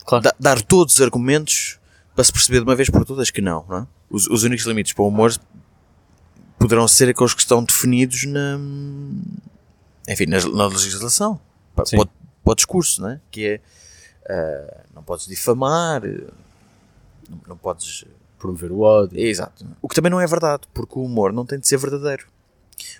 [0.06, 0.24] Claro.
[0.24, 1.78] da- dar todos os argumentos
[2.14, 3.64] para se perceber de uma vez por todas que não.
[3.68, 3.86] não é?
[4.10, 5.32] os, os únicos limites para o humor
[6.58, 8.58] poderão ser aqueles que estão definidos na,
[10.08, 11.40] enfim, na, na legislação,
[11.74, 13.20] para, para, o- para o discurso, não é?
[13.30, 13.60] que é
[14.28, 16.02] ah, não podes difamar,
[17.28, 18.04] não, não podes
[18.38, 19.18] Promover o ódio.
[19.18, 19.64] Exato.
[19.80, 22.26] O que também não é verdade, porque o humor não tem de ser verdadeiro.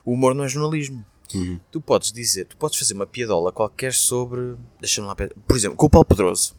[0.03, 1.05] O humor não é jornalismo.
[1.35, 1.61] Uhum.
[1.71, 4.57] Tu podes dizer, tu podes fazer uma piadola qualquer sobre.
[4.81, 5.15] Deixa-me lá.
[5.15, 6.57] Por exemplo, com o Paulo Pedroso.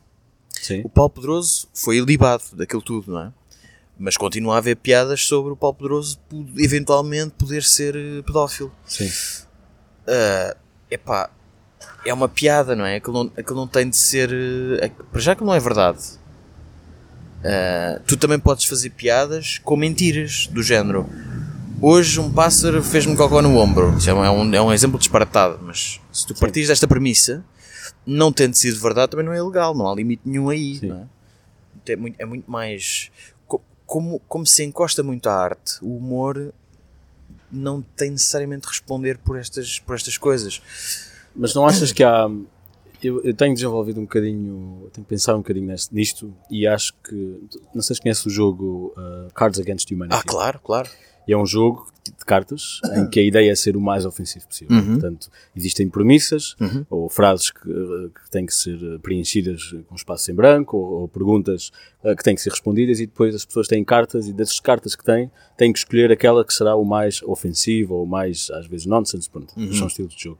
[0.61, 0.81] Sim.
[0.83, 3.31] O Paulo Pedroso foi libado daquilo tudo, não é?
[3.97, 6.19] Mas continua a haver piadas sobre o Paulo Pedroso
[6.57, 8.71] eventualmente poder ser eh, pedófilo.
[8.85, 9.09] Sim.
[10.07, 10.55] Ah,
[10.91, 11.29] epá,
[12.05, 12.97] é uma piada, não é?
[12.97, 14.29] Aquilo não, aquilo não tem de ser.
[14.81, 15.99] eh, Para já que não é verdade.
[17.43, 21.07] Ah, tu também podes fazer piadas com mentiras do género.
[21.81, 23.95] Hoje um pássaro fez-me cocó no ombro.
[23.97, 27.43] Isso é um, é um exemplo disparatado, mas se tu partires desta premissa,
[28.05, 30.79] não tendo sido verdade, também não é ilegal, não há limite nenhum aí.
[31.87, 31.93] É?
[31.93, 33.11] É, muito, é muito mais.
[33.47, 36.53] co- Como, como se encosta muito à arte, o humor
[37.51, 40.61] não tem necessariamente de responder por estas, por estas coisas.
[41.35, 42.27] Mas não achas que há.
[43.03, 44.89] Eu, eu tenho desenvolvido um bocadinho.
[44.93, 47.43] Tenho pensado um bocadinho neste, nisto e acho que.
[47.73, 50.17] Não sei se conhece o jogo uh, Cards Against Humanity.
[50.17, 50.89] Ah, claro, claro.
[51.27, 54.47] E é um jogo de cartas em que a ideia é ser o mais ofensivo
[54.47, 54.77] possível.
[54.77, 54.93] Uhum.
[54.93, 56.85] Portanto, existem premissas Uhum.
[56.89, 61.71] ou frases que, que têm que ser preenchidas com espaço em branco ou, ou perguntas
[62.03, 64.95] eh, que têm que ser respondidas e depois as pessoas têm cartas e dessas cartas
[64.95, 68.85] que têm, têm que escolher aquela que será o mais ofensivo ou mais, às vezes,
[68.85, 69.27] nonsense.
[69.29, 70.39] Pronto, são estilos de jogo.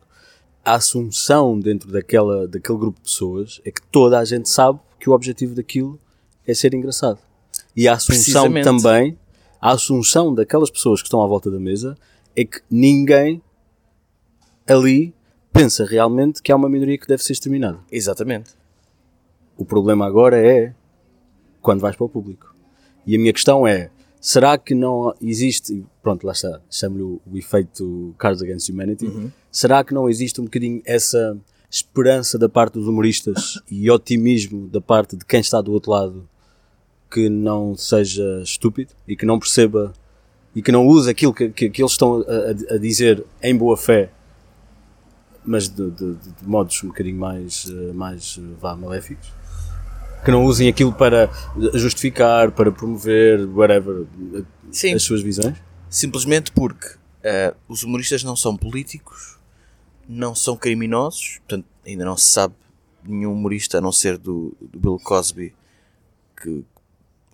[0.63, 5.09] A assunção dentro daquela, daquele grupo de pessoas é que toda a gente sabe que
[5.09, 5.99] o objetivo daquilo
[6.47, 7.19] é ser engraçado.
[7.75, 9.17] E a assunção também,
[9.61, 11.97] a assunção daquelas pessoas que estão à volta da mesa
[12.35, 13.41] é que ninguém
[14.67, 15.13] ali
[15.51, 17.79] pensa realmente que há uma minoria que deve ser exterminada.
[17.91, 18.51] Exatamente.
[19.57, 20.73] O problema agora é
[21.61, 22.53] quando vais para o público.
[23.05, 23.89] E a minha questão é:
[24.19, 29.83] será que não existe, pronto, lá está, chamo-lhe o, o efeito Cards Against Humanity, será
[29.83, 31.37] que não existe um bocadinho essa
[31.69, 36.29] esperança da parte dos humoristas e otimismo da parte de quem está do outro lado
[37.15, 39.93] que não seja estúpido e que não perceba
[40.53, 43.77] e que não use aquilo que, que, que eles estão a, a- dizer em boa
[43.77, 44.09] fé,
[45.45, 49.31] mas de, de- de- modos um bocadinho mais, eh, mais eh, vá, maléficos?
[50.25, 51.29] Que não usem aquilo para
[51.75, 54.05] justificar, para promover, whatever,
[54.71, 54.93] Sim.
[54.93, 55.55] as suas visões?
[55.89, 59.37] Simplesmente porque eh, os humoristas não são políticos,
[60.07, 62.55] não são criminosos, portanto, ainda não se sabe
[63.07, 65.53] nenhum humorista a não ser do, do Bill Cosby
[66.41, 66.63] que,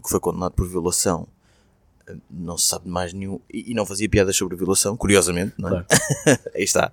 [0.01, 1.27] que foi condenado por violação.
[2.07, 3.39] Eh, Não se sabe mais nenhum.
[3.51, 5.83] E, e não fazia piadas sobre violação, curiosamente, não é?
[5.83, 6.41] Claro.
[6.55, 6.91] Aí está.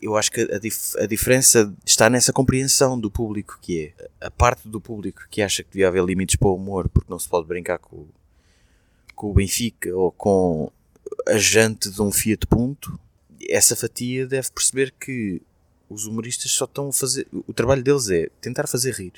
[0.00, 4.30] Eu acho que a, dif- a diferença está nessa compreensão do público, que é a
[4.30, 7.28] parte do público que acha que devia haver limites para o humor, porque não se
[7.28, 8.08] pode brincar com, o-
[9.14, 10.70] com o Benfica ou com
[11.28, 12.98] a jante de um Fiat Punto.
[13.48, 15.42] Essa fatia deve perceber que
[15.90, 17.26] os humoristas só estão a fazer.
[17.32, 19.12] O trabalho deles é tentar fazer rir.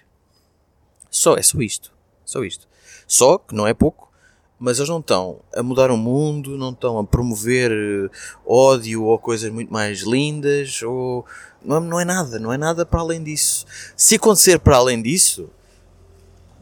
[1.11, 1.93] Só, é só isto.
[2.24, 2.66] Só isto.
[3.06, 4.10] Só, que não é pouco,
[4.58, 8.10] mas eles não estão a mudar o mundo, não estão a promover eh,
[8.46, 11.24] ódio ou coisas muito mais lindas, ou.
[11.62, 13.66] Não, não é nada, não é nada para além disso.
[13.96, 15.48] Se acontecer para além disso,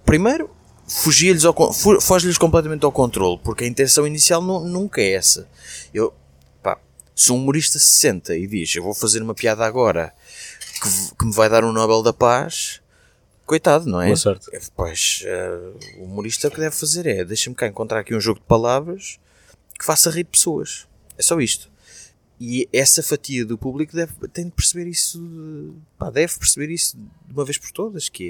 [0.05, 0.51] primeiro,
[0.87, 5.13] fugia-lhes ao con- fu- foge-lhes completamente ao controle, porque a intenção inicial nu- nunca é
[5.15, 5.49] essa.
[5.93, 6.13] Eu,
[6.63, 6.79] pá,
[7.15, 10.13] se um humorista se senta e diz eu vou fazer uma piada agora
[10.83, 12.81] que, que me vai dar um Nobel da Paz,
[13.47, 14.07] coitado, não é?
[14.07, 14.55] Boa sorte.
[14.55, 18.21] É, Pois, eh, o humorista o que deve fazer é deixa-me cá encontrar aqui um
[18.21, 19.19] jogo de palavras
[19.79, 20.87] que faça rir pessoas.
[21.19, 21.71] É só isto.
[22.41, 26.97] E essa fatia do público deve, tem de perceber isso, de- pá, deve perceber isso
[26.97, 28.27] de uma vez por todas, que é,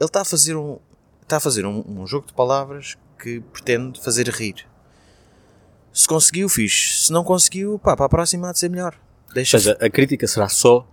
[0.00, 0.78] ele está a fazer um,
[1.22, 4.66] está a fazer um, um jogo de palavras que pretende fazer rir.
[5.92, 7.04] Se conseguiu, fixe.
[7.06, 8.98] Se não conseguiu, pá, para a próxima há de ser melhor.
[9.28, 10.88] Ou Deixa seja, a crítica será só,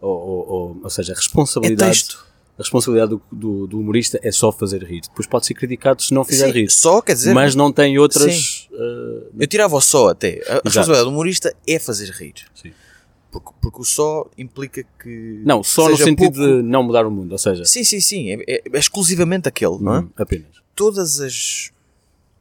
[0.00, 2.26] ou, ou, ou, ou seja, a é responsabilidade, texto.
[2.56, 5.00] A responsabilidade do, do, do humorista é só fazer rir.
[5.02, 6.70] Depois pode ser criticado se não fizer Sim, rir.
[6.70, 8.68] Só, quer dizer, Mas não tem outras.
[8.72, 10.40] eh, eu tirava o só até.
[10.48, 12.34] A responsabilidade do humorista é fazer rir.
[12.54, 12.72] sim.
[13.32, 15.42] Porque, porque o só implica que.
[15.44, 17.32] Não, só no sentido pouco- de não mudar o mundo.
[17.32, 18.30] Ou seja, Sim, sim, sim.
[18.30, 19.98] É, é- é exclusivamente aquele, não é?
[20.02, 20.46] hum, apenas.
[20.76, 21.72] Todas as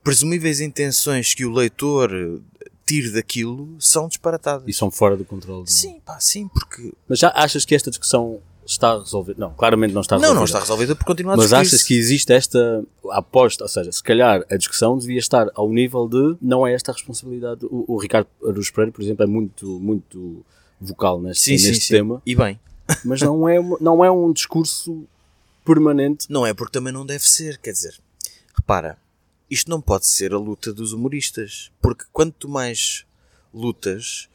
[0.04, 4.66] presumíveis intenções que o leitor eh, tire daquilo são disparatadas.
[4.68, 5.64] E são fora do controle.
[5.64, 6.94] do- Sim, pá, sim, porque.
[7.10, 9.40] Mas já achas que esta discussão está resolvida.
[9.40, 10.40] Não, claramente não está Não, resolvida.
[10.40, 14.02] não está resolvida por continuar a Mas achas que existe esta aposta, ou seja, se
[14.04, 17.66] calhar a discussão devia estar ao nível de não é esta a responsabilidade.
[17.66, 20.46] O, o Ricardo Aruz Pereira, por exemplo, é muito, muito
[20.80, 21.94] vocal neste, Sim, sim, neste sim.
[21.94, 22.60] tema, E bem,
[23.06, 25.06] mas não é, não é um discurso
[25.66, 26.26] permanente.
[26.30, 27.96] não é porque também não deve ser, quer dizer,
[28.56, 28.98] repara,
[29.50, 33.06] isto não pode ser a luta dos humoristas, porque quanto mais
[33.54, 34.28] lutas,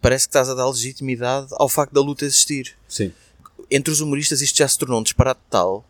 [0.00, 2.76] parece que estás a dar legitimidade ao facto da luta existir.
[2.86, 3.12] Sim.
[3.70, 5.84] Entre os humoristas isto já se tornou um disparate tal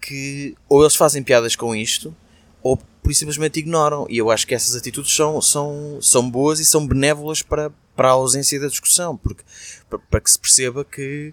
[0.00, 2.14] que ou eles fazem piadas com isto
[2.62, 4.06] ou por simplesmente ignoram.
[4.08, 8.08] E eu acho que essas atitudes são, são, são boas e são benévolas para, para
[8.08, 9.42] a ausência da discussão, porque
[10.10, 11.32] para, que se perceba que,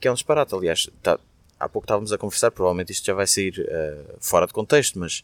[0.00, 0.54] que é um disparate.
[0.54, 1.18] Aliás, tá-
[1.58, 5.22] há pouco estávamos a conversar, provavelmente isto já vai sair eh, fora de contexto, mas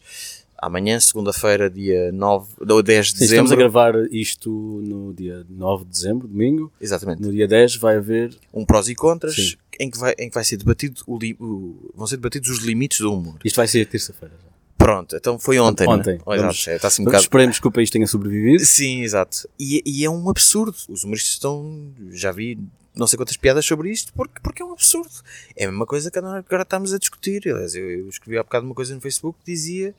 [0.61, 3.45] amanhã, segunda-feira, dia 9, ou 10 de Sim, dezembro.
[3.45, 4.49] estamos a gravar isto
[4.83, 6.71] no dia 9 de dezembro, domingo.
[6.79, 7.21] Exatamente.
[7.21, 8.33] No dia 10 vai haver.
[8.53, 9.55] Um prós e contras Sim.
[9.79, 12.99] em que, vai, em que vai ser debatido o, o- vão ser debatidos os limites
[12.99, 13.35] do humor.
[13.43, 14.35] Isto vai ser terça-feira.
[14.41, 14.51] já.
[14.77, 15.83] Pronto, então foi ontem.
[15.85, 15.89] é?
[15.89, 16.13] Ontem.
[16.15, 17.23] Exato, Vamos- é, um bocado.
[17.23, 18.63] Esperemos que o país tenha sobrevivido.
[18.65, 19.47] Sim, exato.
[19.59, 20.75] E, e é um absurdo.
[20.89, 21.91] Os humoristas estão.
[22.11, 22.57] Já vi
[22.93, 25.09] não sei quantas piadas sobre isto porque, porque é um absurdo.
[25.55, 27.41] É a mesma coisa que agora estamos a discutir.
[27.47, 29.93] Aliás, eu, eu escrevi há bocado uma coisa no Facebook que dizia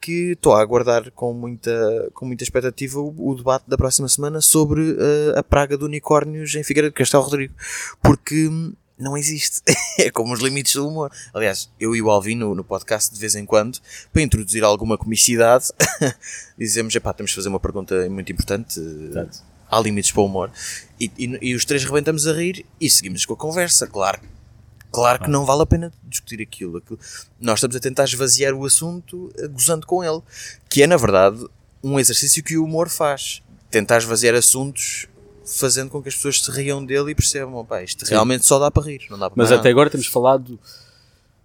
[0.00, 4.40] que estou a aguardar com muita, com muita expectativa o, o debate da próxima semana
[4.40, 7.54] sobre eh, a praga de unicórnios em Figueira de Castelo Rodrigo.
[8.02, 9.62] Porque hum, não existe.
[9.98, 11.10] é como os limites do humor.
[11.32, 13.78] Aliás, eu e o Alvin no, no podcast de vez em quando,
[14.12, 15.66] para introduzir alguma comicidade,
[16.58, 18.80] dizemos, epá, temos de fazer uma pergunta muito importante.
[19.70, 20.50] Há limites para o humor.
[20.98, 23.86] E, e, e os três rebentamos a rir e seguimos com a conversa.
[23.86, 24.20] Claro,
[24.90, 26.78] claro que não vale a pena discutir aquilo.
[26.78, 26.98] aquilo.
[27.40, 30.20] Nós estamos a tentar esvaziar o assunto eh, gozando com ele.
[30.68, 31.44] Que é, na verdade,
[31.82, 33.42] um exercício que o humor faz.
[33.70, 35.06] Tentar esvaziar assuntos
[35.44, 38.70] fazendo com que as pessoas se riam dele e percebam, pá, isto realmente só dá
[38.70, 40.58] para rir, não dá para Mas até agora temos falado.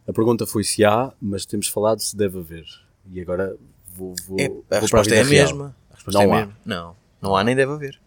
[0.07, 2.65] A pergunta foi se há, mas temos falado se deve haver.
[3.09, 3.55] E agora
[3.95, 4.13] vou.
[4.27, 5.45] vou É, vou a para resposta é a real.
[5.47, 5.75] mesma.
[5.91, 6.49] A resposta Não é a há.
[6.65, 7.99] Não, não há nem deve haver.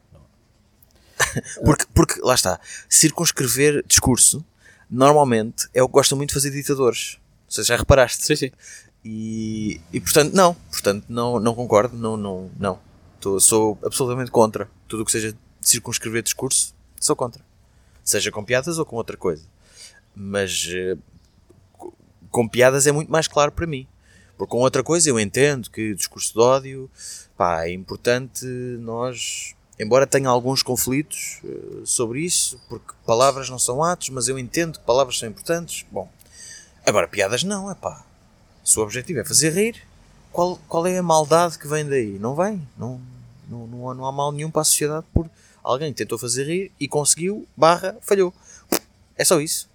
[1.64, 4.44] porque, porque, lá está, circunscrever discurso
[4.90, 7.18] normalmente é o que gostam muito de fazer ditadores.
[7.46, 8.24] Não sei se já reparaste.
[8.24, 8.50] Sim, sim.
[9.04, 10.54] E, e portanto, não.
[10.70, 11.96] Portanto, não, não concordo.
[11.96, 12.78] Não, não, não.
[13.20, 14.68] Tô, sou absolutamente contra.
[14.88, 17.42] Tudo o que seja circunscrever discurso, sou contra.
[18.04, 19.42] Seja com piadas ou com outra coisa.
[20.14, 20.96] Mas eh,
[21.72, 21.92] co-
[22.30, 23.86] com piadas é muito mais claro para mim.
[24.38, 26.90] Porque com outra coisa eu entendo que discurso de ódio
[27.36, 28.44] pá, é importante
[28.80, 34.38] nós, embora tenha alguns conflitos eh, sobre isso, porque palavras não são atos, mas eu
[34.38, 35.84] entendo que palavras são importantes.
[35.90, 36.08] Bom,
[36.84, 38.04] agora piadas não, é pá.
[38.64, 39.82] Se o objetivo é fazer rir,
[40.32, 42.18] qual, qual é a maldade que vem daí?
[42.18, 42.66] Não vem.
[42.76, 43.00] Não,
[43.48, 45.30] não, não, há, não há mal nenhum para a sociedade por
[45.62, 48.34] alguém que tentou fazer rir e conseguiu, barra, falhou.
[49.16, 49.68] É só isso.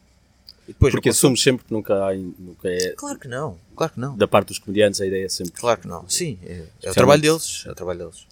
[0.68, 2.94] Depois Porque assumos sempre que nunca, há, nunca é.
[2.96, 4.16] Claro que não, claro que não.
[4.16, 5.54] Da parte dos comediantes, a ideia é sempre.
[5.54, 6.08] Claro que não.
[6.10, 7.64] Sim, é, é o trabalho deles.
[7.66, 8.28] É o trabalho deles.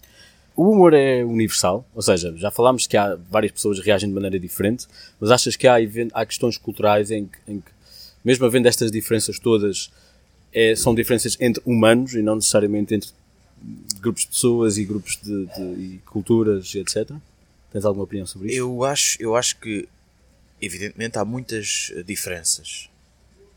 [0.60, 4.14] O humor é universal, ou seja, já falámos que há várias pessoas que reagem de
[4.14, 4.86] maneira diferente,
[5.18, 5.76] mas achas que há,
[6.12, 7.70] há questões culturais em que, em que,
[8.22, 9.90] mesmo havendo estas diferenças todas,
[10.52, 13.08] é- são diferenças entre humanos e não necessariamente entre
[14.02, 15.62] grupos de pessoas e grupos de, de-
[15.94, 17.10] e culturas etc?
[17.72, 18.58] Tens alguma opinião sobre isso?
[18.58, 19.88] Eu acho, eu acho que,
[20.60, 22.90] evidentemente, há muitas eh, diferenças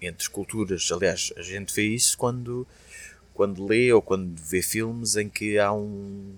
[0.02, 0.90] entre culturas.
[0.90, 2.66] Aliás, a gente vê isso quando,
[3.34, 6.34] quando lê ou quando vê filmes em que há um.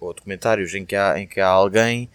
[0.00, 2.08] Ou documentários em que há, em que há alguém,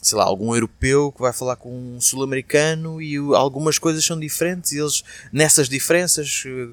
[0.00, 4.72] sei lá, algum europeu que vai falar com um sul-americano e algumas coisas são diferentes
[4.72, 6.68] e eles, nessas diferenças, eh,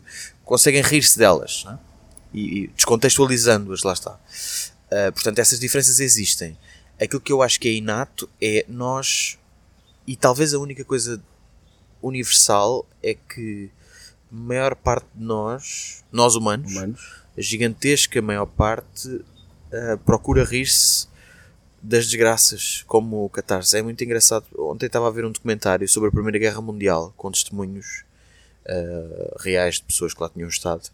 [0.45, 1.65] conseguem rir-se delas.
[1.67, 1.77] é?
[2.33, 4.13] E, e descontextualizando-as, lá está.
[4.13, 6.57] Uh, portanto, essas diferenças existem.
[6.99, 9.37] Aquilo que eu acho que é inato é nós,
[10.07, 11.21] e talvez a única coisa
[12.01, 13.69] universal é que
[14.31, 17.01] a maior parte de nós, nós humanos, Humanos?
[17.37, 19.23] a gigantesca maior parte,
[19.73, 21.07] uh, procura rir-se
[21.81, 23.77] das desgraças, como o catarse.
[23.77, 24.45] É muito engraçado.
[24.57, 28.03] Ontem estava a ver um documentário sobre a Primeira Guerra Mundial, com testemunhos
[28.65, 30.89] uh, reais de pessoas que lá tinham estado.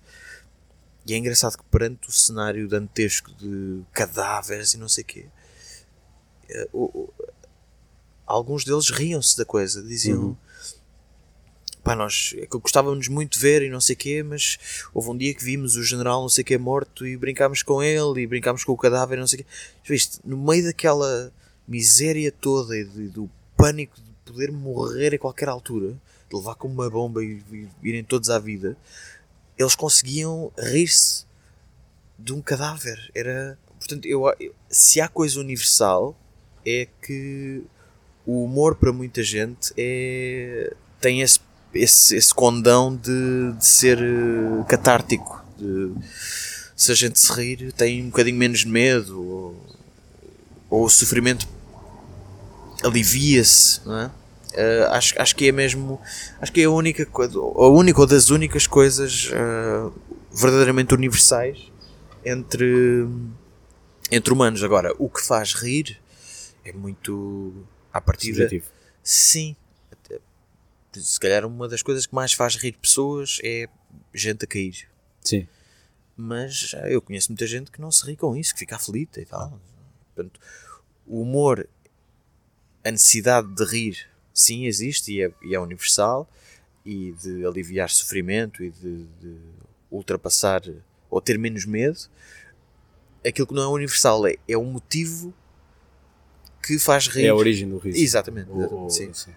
[1.05, 5.25] E é engraçado que perante o cenário dantesco de cadáveres e não sei quê,
[6.49, 7.09] eh, o-
[8.27, 10.35] alguns deles riam-se da coisa, diziam Uhum.
[11.83, 14.57] Pá, nós é que gostávamos muito de ver e não sei quê, mas
[14.93, 18.21] houve um dia que vimos o general não sei quê morto e brincámos com ele
[18.21, 19.45] e brincámos com o cadáver e não sei quê.
[19.87, 21.31] Viste, no meio daquela
[21.67, 25.91] miséria toda e do pânico de poder morrer a qualquer altura,
[26.29, 28.77] de levar com uma bomba e, e irem todos à vida,
[29.57, 31.25] eles conseguiam rir-se
[32.17, 33.09] de um cadáver.
[33.15, 36.15] Era, portanto, eu, eu- se há coisa universal
[36.65, 37.61] é que
[38.25, 41.39] o humor para muita gente é tem esse,
[41.73, 45.43] esse, esse condão de, de ser uh, catártico.
[45.57, 45.93] De,
[46.75, 49.67] se a gente se rir, tem um bocadinho menos medo, ou,
[50.69, 51.47] ou o sofrimento
[52.83, 54.11] alivia-se, não é?
[54.51, 56.01] Uh, acho, acho que é mesmo
[56.41, 59.93] acho que é a única a única ou das únicas coisas uh,
[60.33, 61.71] verdadeiramente universais
[62.25, 63.07] entre
[64.11, 66.01] entre humanos agora o que faz rir
[66.65, 67.53] é muito
[67.93, 68.65] à partida Subjetivo.
[69.03, 69.55] sim
[70.93, 73.67] se calhar uma das coisas que mais faz rir pessoas é
[74.13, 74.87] gente a cair
[75.21, 75.47] Sim.
[76.15, 79.25] mas eu conheço muita gente que não se ri com isso, que fica aflita e
[79.25, 79.59] tal.
[80.15, 80.39] Portanto,
[81.05, 81.67] o humor,
[82.83, 86.29] a necessidade de rir, sim, existe e é, e é universal,
[86.85, 89.37] e de aliviar sofrimento e de, de
[89.91, 90.61] ultrapassar
[91.09, 91.99] ou ter menos medo.
[93.25, 95.33] Aquilo que não é universal é, é o motivo
[96.63, 97.25] que faz rir.
[97.25, 97.97] É a origem do riso.
[97.99, 99.13] Exatamente, ou- sim.
[99.13, 99.31] sim.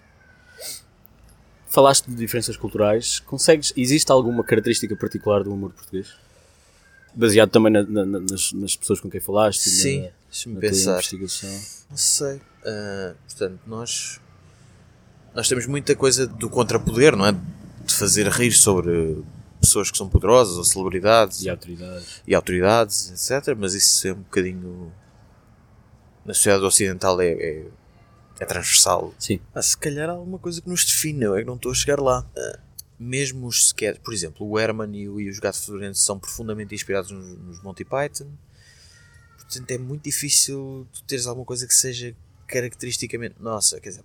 [1.73, 3.19] Falaste de diferenças culturais.
[3.21, 3.73] Consegues.
[3.75, 6.07] Existe alguma característica particular do humor português?
[7.15, 10.93] Baseado também na- na- na- nas, nas pessoas com quem falaste e Sim, deixa-me pensar.
[10.93, 11.49] investigação.
[11.89, 12.39] Não sei.
[12.63, 14.19] Ah, portanto, nós,
[15.33, 17.31] nós temos muita coisa do contrapoder, não é?
[17.31, 19.23] De fazer rir sobre
[19.59, 22.21] pessoas que são poderosas ou celebridades E autoridades.
[22.27, 23.55] e autoridades, etc.
[23.57, 24.91] Mas isso é um bocadinho.
[26.23, 27.65] Na sociedade ocidental é, é,
[28.39, 29.13] é transversal.
[29.19, 29.39] Sim.
[29.53, 31.75] Ah, se calhar há alguma coisa que nos define, eu é que não estou a
[31.75, 32.25] chegar lá.
[32.37, 32.59] Ah,
[32.99, 36.73] mesmo os sketches, por exemplo, o Herman e, o, e os Gatos Fedorentos são profundamente
[36.73, 38.27] inspirados nos, nos Monty Python.
[39.37, 42.15] Portanto, é muito difícil tu teres alguma coisa que seja
[42.47, 43.79] caracteristicamente nossa.
[43.79, 44.03] Quer dizer,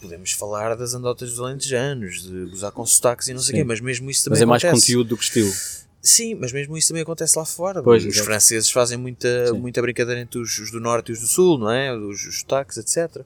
[0.00, 3.64] podemos falar das andotas dos alentejanos, de gozar com sotaques e não sei o quê,
[3.64, 4.86] mas mesmo isso também Mas é mais acontece.
[4.86, 5.52] conteúdo do que estilo.
[6.00, 7.82] Sim, mas mesmo isso também acontece lá fora.
[7.82, 9.58] Pois, os franceses fazem muita, Sim.
[9.58, 11.92] muita brincadeira entre os, os do norte e os do sul, não é?
[11.92, 13.24] Os, os sotaques, etc.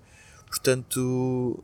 [0.51, 1.63] Portanto,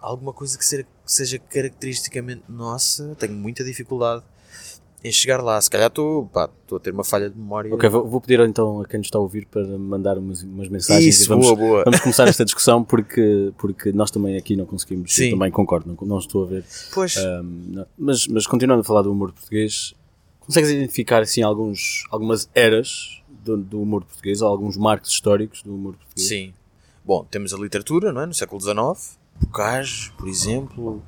[0.00, 4.24] alguma coisa que seja, que seja caracteristicamente nossa, tenho muita dificuldade
[5.04, 5.60] em chegar lá.
[5.60, 7.72] Se calhar estou a ter uma falha de memória.
[7.74, 10.68] Ok, vou, vou pedir então a quem nos está a ouvir para mandar umas, umas
[10.68, 11.84] mensagens e Isso, vamos, boa, boa.
[11.84, 15.14] vamos começar esta discussão porque, porque nós também aqui não conseguimos.
[15.14, 15.26] Sim.
[15.26, 16.64] Eu também concordo, não, não estou a ver.
[16.92, 17.86] Pois, não.
[17.98, 19.94] mas, mas continuando a falar do humor português,
[20.40, 25.74] consegues identificar assim alguns, algumas eras do, do humor português, ou alguns marcos históricos do
[25.74, 26.28] humor português?
[26.28, 26.54] sim.
[27.06, 28.26] Bom, temos a literatura, não é?
[28.26, 29.16] No século XIX.
[29.40, 31.04] Bocage, por exemplo.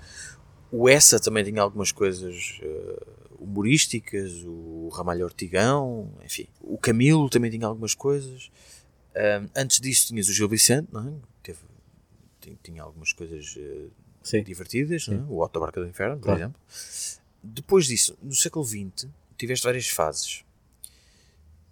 [0.70, 3.06] O Essa também tinha algumas coisas eh,
[3.40, 4.44] humorísticas.
[4.46, 6.46] O Ramalho Ortigão, enfim.
[6.60, 8.48] O Camilo também tinha algumas coisas.
[9.56, 11.12] Antes disso tinhas o Gil Vicente, não é?
[11.42, 11.58] Teve,
[12.62, 13.58] tinha, algumas coisas
[14.22, 14.44] Sim.
[14.44, 15.20] divertidas, não é?
[15.28, 16.38] o Otto Barca do Inferno, por Claro.
[16.40, 16.60] exemplo.
[17.42, 20.44] Depois disso, no século XX, tiveste várias fases.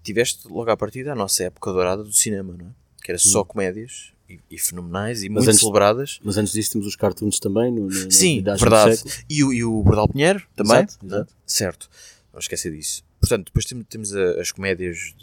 [0.03, 2.71] Tiveste logo à partida a nossa época dourada do cinema, não é?
[3.03, 5.29] Que era só comédias e, e fenomenais e.
[5.29, 6.21] Mas muito antes- celebradas.
[6.23, 9.03] Mas antes disso temos os cartoons também, no, no, Sim, do verdade.
[9.29, 10.79] E o, e o Bordal Pinheiro também.
[10.85, 11.35] Exato, exato.
[11.47, 11.91] Certo.
[12.33, 13.03] Não esquecer disso.
[13.21, 15.15] Portanto, depois temos, temos a- as comédias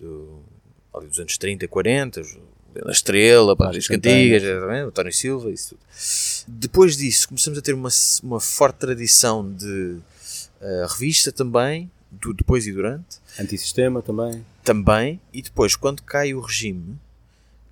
[0.00, 0.40] do-
[0.94, 2.38] ali dos anos 30, 40, os-
[2.86, 5.80] a Estrela, as cantigas, o António Silva, isso tudo.
[6.48, 7.90] Depois disso, começamos a ter uma,
[8.22, 9.98] uma forte tradição de
[10.60, 14.44] eh, revista também, do depois e durante, Antissistema também.
[14.64, 16.98] também, e depois, quando cai o regime,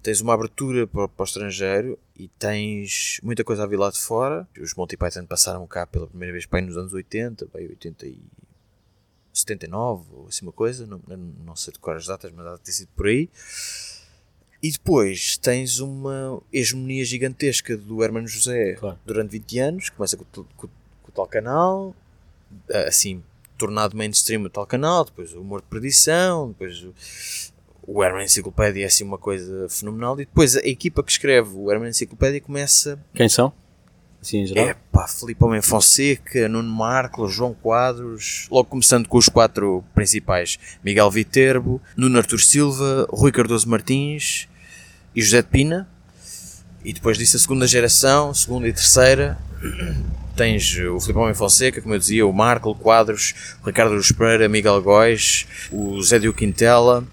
[0.03, 3.99] tens uma abertura para, para o estrangeiro e tens muita coisa a vir lá de
[3.99, 4.47] fora.
[4.61, 8.19] Os Monty Python passaram cá pela primeira vez bem nos anos 80, bem 80 e
[9.33, 11.01] 79, ou assim uma coisa, não,
[11.45, 13.29] não- sei decorar as datas, mas há de ter sido por aí.
[14.63, 18.99] E depois tens uma hegemonia gigantesca do Hermano José Claro.
[19.07, 21.95] durante 20 anos, começa com, o tal- com, com o tal canal,
[22.87, 23.23] assim,
[23.57, 27.50] tornado mainstream o tal canal, depois o Humor de Perdição, depois
[27.95, 31.71] o, Herman Enciclopédia é assim uma coisa fenomenal, e depois a equipa que escreve o
[31.71, 33.53] Herman Enciclopédia começa Quem são?
[34.21, 34.69] Assim em geral?
[34.69, 40.59] é pá, Filipe Homem Fonseca, Nuno Marco, João Quadros, logo começando com os quatro principais:
[40.85, 44.47] Miguel Viterbo, Nuno Artur Silva, Rui Cardoso Martins
[45.17, 45.89] e José de Pina.
[46.85, 49.39] E depois disso, a segunda geração, segunda e terceira,
[50.37, 54.49] tens o Filipe Homem Fonseca, como eu dizia, o Marco, Quadros, o Ricardo Luz Pereira,
[54.49, 57.07] Miguel Góis, o Zé Dio Quintela.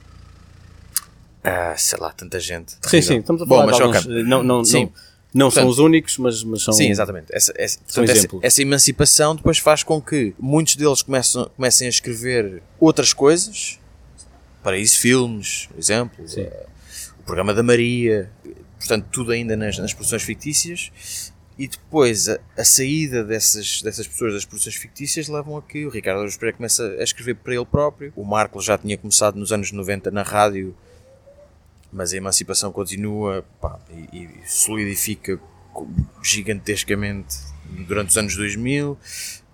[1.44, 2.74] Ah, sei lá, tanta gente.
[2.74, 3.08] Sim, terrível.
[3.08, 4.86] sim, estamos a Bom, falar mas de alguns, não, não, Sim.
[4.86, 4.92] não,
[5.34, 6.74] não são Portanto, os únicos, mas, mas são...
[6.74, 7.28] Sim, exatamente.
[7.32, 8.40] Essa, essa, portanto, essa, exemplo.
[8.42, 13.80] essa emancipação depois faz com que muitos deles começam, comecem a escrever outras coisas,
[14.64, 16.66] paraíso filmes, por exemplo, eh,
[17.20, 18.30] o programa da Maria,
[18.78, 20.92] portanto, tudo ainda nas, nas produções fictícias.
[21.58, 25.90] E depois a, a saída dessas, dessas pessoas das produções fictícias levam a que o
[25.90, 28.14] Ricardo Araújo Pereira começa a escrever para ele próprio.
[28.16, 30.76] O Marco já tinha começado nos anos 90 na rádio
[31.92, 33.80] mas a emancipação continua pá,
[34.12, 35.40] e, e solidifica
[36.24, 37.36] gigantescamente
[37.88, 38.98] durante os anos 2000.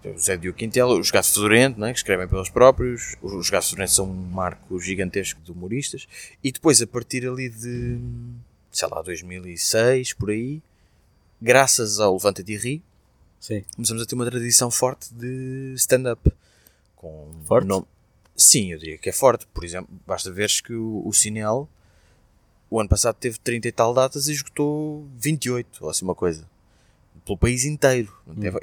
[0.05, 3.15] O Zé Diogo Quintela, os Gato Fedorento, né, que escrevem pelos próprios.
[3.21, 6.07] Os Gato Fedorento são um marco gigantesco de humoristas.
[6.43, 7.99] E depois, a partir ali de,
[8.69, 10.61] sei lá, 2006, por aí,
[11.41, 12.83] graças ao Levanta e Ri,
[13.39, 13.63] Sim.
[13.75, 16.29] começamos a ter uma tradição forte de stand-up.
[16.97, 17.65] Com Forte?
[17.67, 17.85] nome-
[18.35, 19.47] Sim, eu diria que é forte.
[19.53, 21.69] Por exemplo, basta veres que o, o Cinel,
[22.75, 26.47] o ano passado teve 30 e tal datas e esgotou 28, ou assim uma coisa.
[27.25, 28.11] Pelo país inteiro.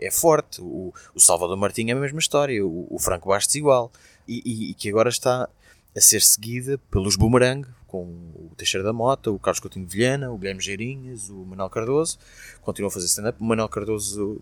[0.01, 0.61] É, é forte.
[0.61, 2.65] O, o Salvador Martinho é a mesma história.
[2.67, 3.91] O, o Franco Bastos igual.
[4.29, 5.49] E, e- e que agora está
[5.97, 10.31] a ser seguida pelos Boomerang, com o Teixeira da Mota, o Carlos Coutinho de Vilhena,
[10.31, 12.19] o Guilherme Geirinhas, o Manuel Cardoso.
[12.63, 13.41] Continuam a fazer stand-up.
[13.41, 14.41] O Manuel Cardoso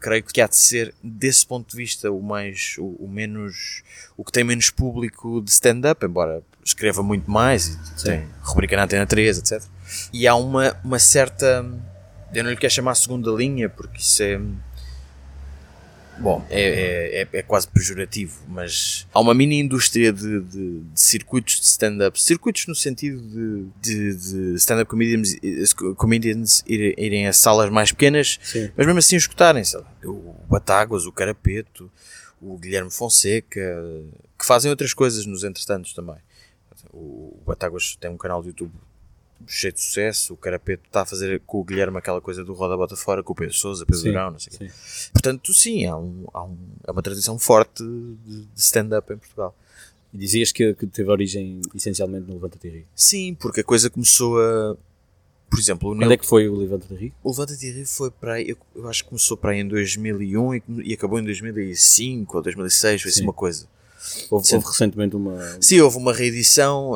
[0.00, 3.82] creio que há de ser, desse ponto de vista, o mais, o, o menos,
[4.16, 8.84] o que tem menos público de stand-up, embora escreva muito mais, e tem rubrica na
[8.84, 9.62] Antena 3, etc.
[10.12, 11.64] E há uma, uma certa,
[12.34, 14.40] eu não lhe quero chamar segunda linha, porque isso é,
[16.20, 21.00] bom, é, é, é, é quase pejorativo, mas há uma mini indústria de, de, de
[21.00, 23.20] circuitos de stand-up, circuitos no sentido
[23.80, 25.36] de, de, stand-up comedians,
[25.96, 28.70] comedians irem, irem a salas mais pequenas, Sim.
[28.76, 31.90] mas mesmo assim escutarem, sei lá, o Batáguas, o Carapeto,
[32.40, 33.84] o Guilherme Fonseca,
[34.38, 36.16] que fazem outras coisas nos entretantos também.
[36.92, 38.72] O Batáguas tem um canal de YouTube
[39.46, 42.76] cheio de sucesso, o Carapeto está a fazer com o Guilherme aquela coisa do Roda
[42.76, 44.70] Bota Fora, com o Pedro Sousa, Pedro Durão, não sei o quê.
[45.12, 49.54] Portanto, sim, há, um, há, um, há uma tradição forte de, de stand-up em Portugal.
[50.12, 52.86] E dizias que, que teve origem essencialmente no Levanta Ri.
[52.94, 54.76] Sim, porque a coisa começou a.
[55.50, 57.12] Por exemplo, Quando é que foi o Levanta Ri?
[57.22, 60.54] O Levanta de Rir foi para aí, eu, acho que começou para aí em 2001
[60.54, 63.24] e, e acabou em 2005 ou 2006, foi assim Sim.
[63.24, 63.66] uma coisa.
[64.30, 65.58] Houve, houve recentemente uma.
[65.60, 66.94] Sim, houve uma reedição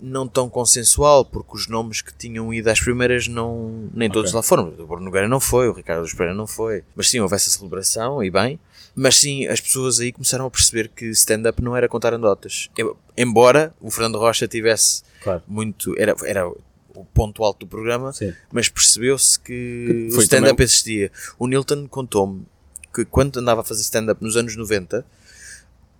[0.00, 4.42] não tão consensual, porque os nomes que tinham ido às primeiras não, nem todos lá
[4.42, 4.68] foram.
[4.78, 6.84] O Bruno Nogueira não foi, o Ricardo dos Pereira não foi.
[6.94, 8.58] Mas sim, houve essa celebração e bem.
[8.94, 12.68] Mas sim, as pessoas aí começaram a perceber que stand-up não era contar anedotas.
[12.76, 15.42] Eu- Embora o Fernando Rocha tivesse Claro.
[15.46, 15.94] muito.
[15.98, 18.32] Era, era o ponto alto do programa, Sim.
[18.52, 21.10] mas percebeu-se que Que o stand-up também- existia.
[21.38, 22.44] O Nilton contou-me
[22.94, 25.04] que quando andava a fazer stand-up nos anos 90,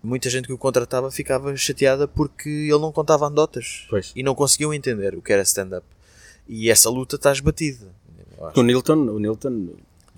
[0.03, 4.13] muita gente que o contratava ficava chateada porque ele não contava anedotas Pois.
[4.15, 5.85] e não conseguiam entender o que era stand-up.
[6.47, 7.87] E essa luta está esbatida.
[8.55, 9.71] O Nilton, o Nilton,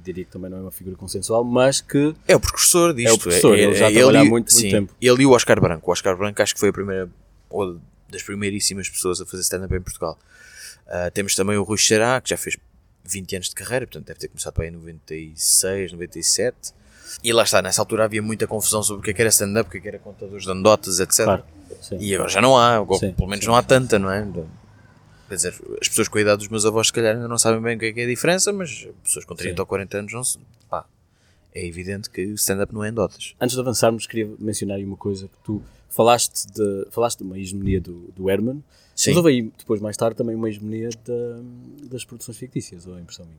[0.03, 3.09] diria que também não é uma figura consensual, mas que É o professor disto.
[3.11, 4.95] É o professor, ele já trabalha há e- muito, muito sim, tempo.
[5.01, 5.91] Ele e o Oscar Branco.
[5.91, 7.09] O Oscar Branco acho que foi a primeira,
[7.49, 7.79] ou
[8.09, 10.19] das primeiríssimas pessoas a fazer stand-up em Portugal.
[10.87, 12.57] Ah, temos também o Rui Xará, que já fez
[13.05, 16.73] 20 anos de carreira, portanto deve ter começado para aí em 96, 97.
[17.23, 19.69] E lá está, nessa altura havia muita confusão sobre o que é que era stand-up,
[19.69, 21.25] o que é que era contadores de anedotas, etc.
[21.25, 21.45] Claro.
[21.81, 21.97] Sim.
[22.01, 24.27] E agora já não há, ou Sim, pelo menos não há tanta, não é?
[25.29, 27.61] Quer dizer, as pessoas com a idade dos meus avós, se calhar, ainda não sabem
[27.61, 29.61] bem o que é que é a diferença, mas pessoas com 30 Sim.
[29.61, 30.39] ou 40 anos, não se,
[30.69, 30.85] pá,
[31.55, 33.35] é evidente que o stand-up não é anedotas.
[33.41, 37.39] Antes de avançarmos, queria mencionar aí uma coisa que tu falaste de, falaste de uma
[37.39, 38.63] hegemonia do, do Herman,
[38.95, 39.11] Sim.
[39.11, 43.01] mas houve aí depois, mais tarde, também uma hegemonia da- das produções fictícias, ou a
[43.01, 43.39] impressão minha.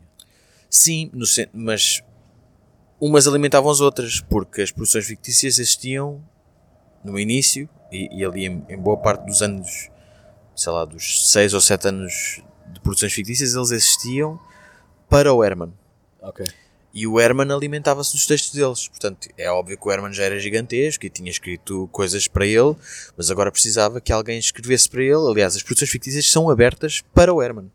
[0.69, 2.01] Sim, no mas
[3.01, 6.23] umas alimentavam as outras, porque as produções fictícias existiam
[7.03, 9.89] no início e, e ali em, em boa parte dos anos,
[10.55, 14.39] sei lá, dos 6 ou 7 anos de produções fictícias, eles existiam
[15.09, 15.73] para o Herman.
[16.21, 16.45] Ok.
[16.93, 18.87] E o Herman alimentava-se dos textos deles.
[18.87, 22.75] Portanto, é óbvio que o Herman já era gigantesco e tinha escrito coisas para ele,
[23.17, 25.27] mas agora precisava que alguém escrevesse para ele.
[25.29, 27.71] Aliás, as produções fictícias são abertas para o Herman.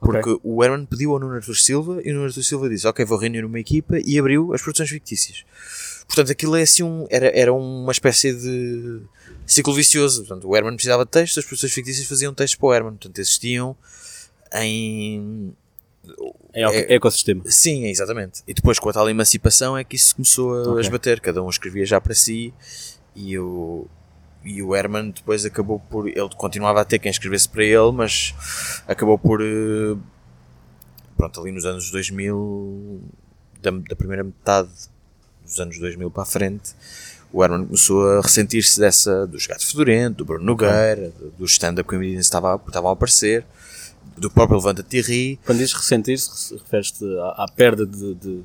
[0.00, 3.04] Porque o Herman pediu ao Nuno Artur Silva e o Nuno Artur Silva disse: Ok,
[3.04, 5.44] vou reunir uma equipa e abriu as produções fictícias.
[6.06, 9.00] Portanto, aquilo é assim um, era, era uma espécie de
[9.46, 10.24] ciclo vicioso.
[10.24, 12.92] Portanto, o Herman precisava de textos, as produções fictícias faziam textos para o Herman.
[12.92, 13.76] Portanto, existiam
[14.54, 15.52] em
[16.52, 17.42] É, É- ecossistema.
[17.46, 18.42] Sim, exatamente.
[18.46, 20.80] E depois com a tal emancipação é que isso começou a Ok.
[20.80, 21.20] esbater.
[21.20, 22.54] Cada um escrevia já para si
[23.14, 23.86] e o,
[24.46, 26.08] e o Herman depois acabou por.
[26.08, 28.34] Ele continuava a ter quem escrevesse para ele, mas
[28.86, 29.40] acabou por.
[29.42, 29.96] eh,
[31.16, 33.00] Pronto, ali nos anos 2000,
[33.62, 34.68] da, da primeira metade
[35.44, 36.74] dos anos 2000 para a frente,
[37.32, 39.26] o Herman começou a ressentir-se dessa.
[39.26, 43.46] dos Gato Fedorento, do Bruno Nogueira, do- stand-up que estavam, estavam a aparecer,
[44.16, 45.38] do próprio Levanta Thierry.
[45.46, 48.42] Quando dizes ressentir-se, refere-te à, à perda de, de,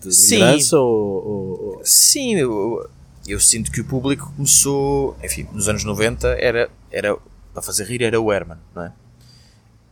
[0.00, 0.38] de Sim.
[0.76, 2.88] ou, ou- ou- Sim, eu,
[3.26, 7.16] eu sinto que o público começou, enfim, nos anos 90 era, era
[7.52, 8.92] para fazer rir era o Herman, não é?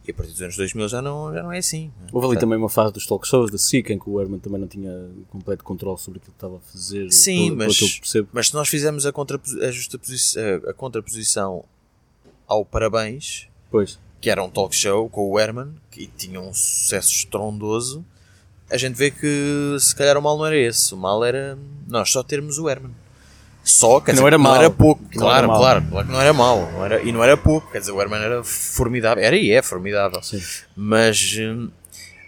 [0.07, 1.93] E a partir dos anos 2000 já não, já não é assim.
[2.01, 2.11] não é?
[2.12, 4.41] Houve ali Portanto, também uma fase dos talk shows da SIC em que o Herman
[4.41, 4.91] também não tinha
[5.30, 7.11] completo controle sobre aquilo que estava a fazer.
[7.12, 8.28] Sim, pelo- pelo mas- percebo.
[8.33, 11.64] Mas se nós fizermos a, a, justaposi- a- a contraposição
[12.49, 17.12] ao parabéns, Pois, que era um talk show com o Herman, que tinha um sucesso
[17.12, 18.05] estrondoso,
[18.68, 20.93] a gente vê que se calhar o mal não era esse.
[20.95, 21.57] O mal era
[21.87, 22.91] nós só termos o Herman.
[23.65, 24.55] Só, quer não dizer, era não mau.
[24.57, 25.03] era pouco.
[25.15, 26.33] Não era Claro, claro, que não era.
[26.33, 29.23] Não era, e não era pouco, quer dizer, o Herman era formidável.
[29.23, 30.21] Era e é formidável.
[30.23, 30.43] Sim.
[30.75, 31.71] Mas, hum,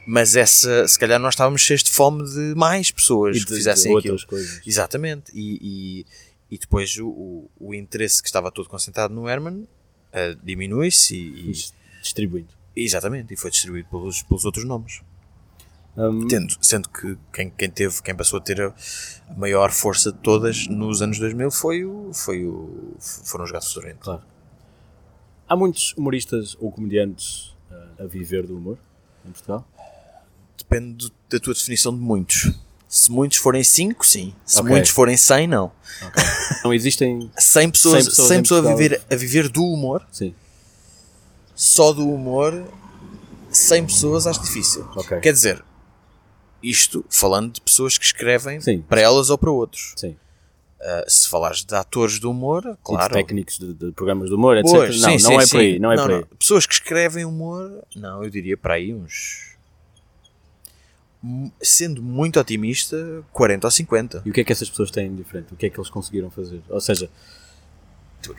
[0.07, 3.57] mas essa, se calhar nós estávamos cheios de fome de mais pessoas E que de,
[3.57, 4.18] fizessem de aquilo.
[4.26, 4.61] coisas.
[4.66, 5.32] Exatamente.
[5.35, 6.07] E, e,
[6.55, 9.66] e depois o, o, o interesse que estava todo concentrado no Herman
[10.12, 11.18] eh, diminui-se e,
[11.49, 12.49] e- Dis- Distribuindo.
[12.76, 15.01] exatamente, e foi distribuído pelos, pelos outros nomes.
[15.97, 18.72] Hum, Tendo, sendo que quem, quem teve, quem passou a ter a
[19.36, 24.01] maior força de todas nos anos 2000 foi o, foi o, foram os Gatos Fedorento.
[24.01, 24.22] Claro.
[25.49, 28.76] Há muitos humoristas ou comediantes uh, a viver do humor
[29.24, 29.64] em Portugal?
[30.59, 32.51] Depende do- da tua definição de muitos.
[32.88, 34.34] Se muitos forem 5, sim.
[34.45, 34.70] Se Ok.
[34.70, 35.70] muitos forem 100, não.
[36.64, 37.30] Não existem.
[37.38, 40.34] 100 pessoas, 100 pessoas 100 em pessoas a, viver, a viver do humor, Sim.
[41.55, 42.64] só do humor,
[43.51, 44.88] 100 pessoas acho difícil.
[44.97, 45.18] Ok.
[45.20, 45.64] Quer dizer,
[46.68, 48.80] isto falando de pessoas que escrevem Sim.
[48.82, 49.92] para elas ou para outros.
[49.96, 50.16] Sim.
[50.80, 53.14] Uh, se falares de atores do humor, E de claro.
[53.14, 54.70] técnicos de, de programas de humor, etc.
[54.70, 55.58] Pois, não, sim, não sim, é por sim.
[55.58, 55.78] aí.
[55.78, 56.24] Não é por aí.
[56.38, 59.54] Pessoas que escrevem humor, não, eu diria para aí uns.
[61.62, 64.22] Sendo muito otimista, 40 ou 50.
[64.26, 65.54] E o que é que essas pessoas têm de diferente?
[65.54, 66.60] O que é que eles conseguiram fazer?
[66.68, 67.08] Ou seja,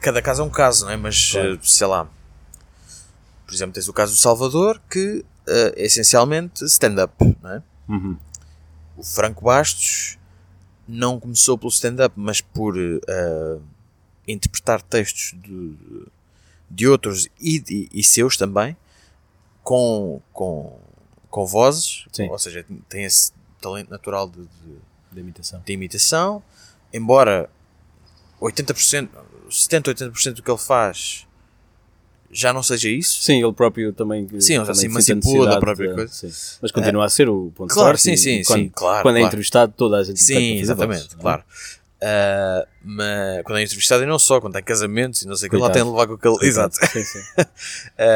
[0.02, 0.98] Cada caso é um caso, não é?
[0.98, 1.56] Mas Claro.
[1.56, 2.08] eh, sei lá.
[3.46, 7.64] Por exemplo, tens o caso do Salvador, que eh, é essencialmente stand-up, não é?
[7.88, 8.18] Uhum,
[8.98, 10.18] O Franco Bastos
[10.88, 13.58] não começou pelo stand-up, mas por eh,
[14.28, 15.76] interpretar textos de,
[16.70, 18.76] de outros e, de- e seus também,
[19.64, 20.80] com, com,
[21.30, 22.30] com vozes, Sim.
[22.30, 24.78] ou seja, tem esse talento natural de, de,
[25.12, 25.62] da imitação.
[25.66, 26.44] de imitação,
[26.94, 27.50] embora
[28.40, 29.10] 80%,
[29.50, 31.26] 70, 80% do que ele faz
[32.32, 33.22] já não seja isso.
[33.24, 34.28] Sim, ele próprio também.
[34.40, 36.14] Sim, ele já também se emancipou da própria de- coisa.
[36.14, 36.32] sim.
[36.62, 39.02] Mas continua a ser o ponto Claro, forte sim, e- sim, e quando, sim, claro,
[39.04, 39.28] Quando é claro.
[39.28, 41.44] entrevistado, toda a gente Sim, exatamente, voz, não é?
[42.00, 42.02] Claro.
[42.02, 45.52] Ah, mas quando é entrevistado e não só, quando tem casamentos e não sei o
[45.52, 46.38] que, lá tem de levar com aquele.
[46.46, 46.76] Exato.
[46.76, 47.20] Sim, sim.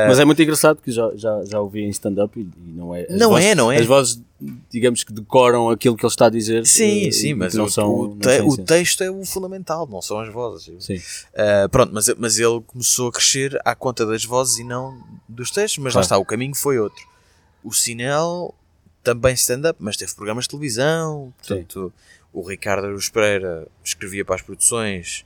[0.08, 3.04] Mas é muito engraçado que já, já, já ouvi em stand-up e, e não é.
[3.10, 3.78] as Não vozes- é, não é.
[3.78, 4.22] As vozes,
[4.70, 6.66] digamos que decoram aquilo que ele está a dizer.
[6.68, 7.90] Sim, eh, sim, e mas que não o, são.
[7.92, 10.72] o, não te- são o texto é o fundamental, não são as vozes.
[10.86, 11.02] Sim,
[11.36, 15.50] Ah, pronto, mas, mas ele começou a crescer à conta das vozes e não dos
[15.52, 16.04] textos, mas lá Claro.
[16.06, 17.08] está, o caminho foi outro.
[17.64, 18.54] O Sinel
[19.04, 21.92] também stand-up, mas teve programas de televisão, portanto,
[22.34, 25.26] o Ricardo Aruz Pereira escrevia para as produções,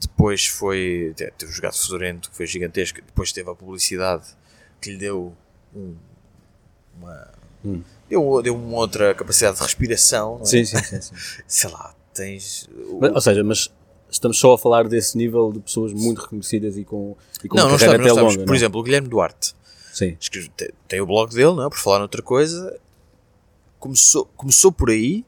[0.00, 4.26] depois foi, te- teve o Jogado Fedorento, que foi gigantesco, depois teve a publicidade
[4.80, 5.34] que lhe deu
[5.74, 5.94] um-
[6.98, 7.30] uma...
[7.64, 7.82] Hum.
[8.08, 10.44] Deu, deu uma outra capacidade de respiração, é?
[10.44, 10.76] sim, sim.
[10.82, 11.14] sim, sim.
[11.48, 12.68] sei lá, tens...
[13.00, 13.72] Mas, ou seja, mas
[14.10, 17.68] estamos só a falar desse nível de pessoas muito reconhecidas e com, e com não,
[17.70, 18.32] não estamos, não estamos.
[18.34, 18.44] longa.
[18.44, 18.54] Por não?
[18.54, 19.54] exemplo, o Guilherme Duarte
[19.92, 21.70] Sim, escreve- tem, tem o blog dele, não é?
[21.70, 22.78] por falar noutra coisa.
[23.80, 25.24] Começou, começou por aí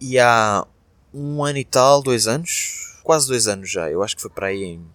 [0.00, 0.66] e há
[1.12, 4.48] um ano e tal, dois anos, quase dois anos já, eu acho que foi para
[4.48, 4.86] aí em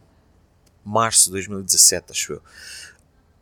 [0.84, 2.42] março de 2017, acho eu.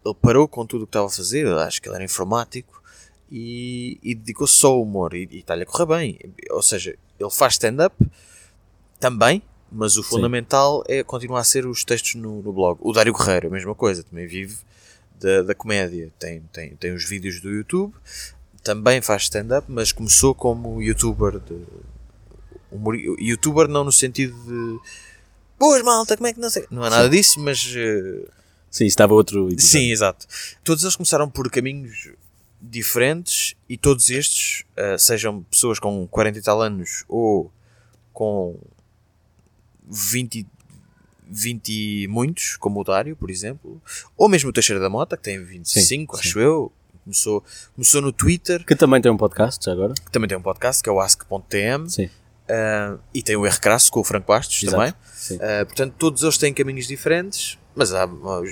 [0.06, 2.82] Ele parou com tudo o que estava a fazer, eu acho que ele era informático
[3.30, 6.20] e, e dedicou-se só ao humor e, e está-lhe a correr bem.
[6.50, 7.96] Ou seja, ele faz stand-up
[9.00, 9.42] também,
[9.72, 12.78] mas o fundamental é continuar a ser os textos no, no blog.
[12.82, 14.58] O Dário Guerreiro, a mesma coisa, também vive
[15.20, 16.12] da, da comédia.
[16.20, 17.94] Tem, tem, tem os vídeos do YouTube,
[18.64, 21.58] também faz stand-up, mas começou como youtuber de.
[22.72, 24.80] humor- youtuber não no sentido de.
[25.60, 26.66] Boas malta, como é que não sei.
[26.72, 27.72] Não é nada disso, mas.
[27.76, 28.26] eh,
[28.70, 29.46] sim, estava outro.
[29.48, 29.62] episódio.
[29.66, 30.26] Sim, exato.
[30.64, 32.10] Todos eles começaram por caminhos
[32.62, 37.52] diferentes e todos estes, eh, sejam pessoas com 40 e tal anos ou
[38.14, 38.60] com
[39.90, 40.46] 20,
[41.28, 41.70] 20
[42.04, 43.82] e muitos, como o Dário, por exemplo,
[44.18, 46.40] ou mesmo o Teixeira da Mota, que tem 25, Sim, acho sim.
[46.40, 46.72] eu.
[47.04, 47.44] Começou,
[47.76, 49.94] começou no Twitter, Que também tem um podcast, já agora.
[49.94, 52.10] que também tem um podcast, que é o ask.tm, Sim,
[52.48, 54.78] eh, e tem o R Crasso com o Franco Bastos Exato.
[54.78, 54.94] também.
[55.38, 58.08] Uh, portanto, todos eles têm caminhos diferentes, mas há,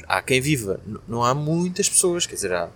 [0.08, 0.80] há quem viva.
[0.88, 2.70] N- Não há muitas pessoas, quer dizer, há,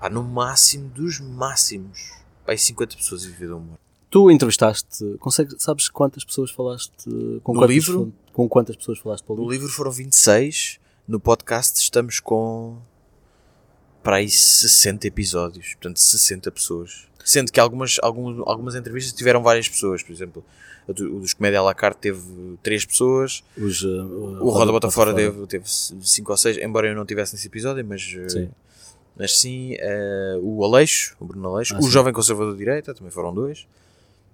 [0.00, 2.12] há no máximo dos máximos.
[2.46, 3.78] Há 50 pessoas a viver do humor.
[4.10, 6.92] Tu entrevistaste, consegues, sabes quantas pessoas falaste
[7.42, 8.12] com No quantas, livro?
[8.32, 9.66] com quantas pessoas falaste pelo No livro?
[9.66, 12.76] livro foram 26, no podcast estamos com
[14.02, 17.06] para aí 60 episódios, portanto 60 pessoas.
[17.24, 20.44] Sendo que algumas, algum, algumas entrevistas tiveram várias pessoas, por exemplo,
[20.88, 22.20] o do- o dos Comédia à la carte teve
[22.62, 23.88] 3 pessoas, Os, uh,
[24.40, 27.84] O Roda Bota Fora teve, teve 5 ou 6, embora eu não tivesse nesse episódio,
[27.84, 28.50] mas eh, Sim.
[29.16, 31.90] mas sim eh, o Aleixo, o Bruno Aleixo, Ah, o sim.
[31.90, 33.66] Jovem Conservador de Direita, também foram dois.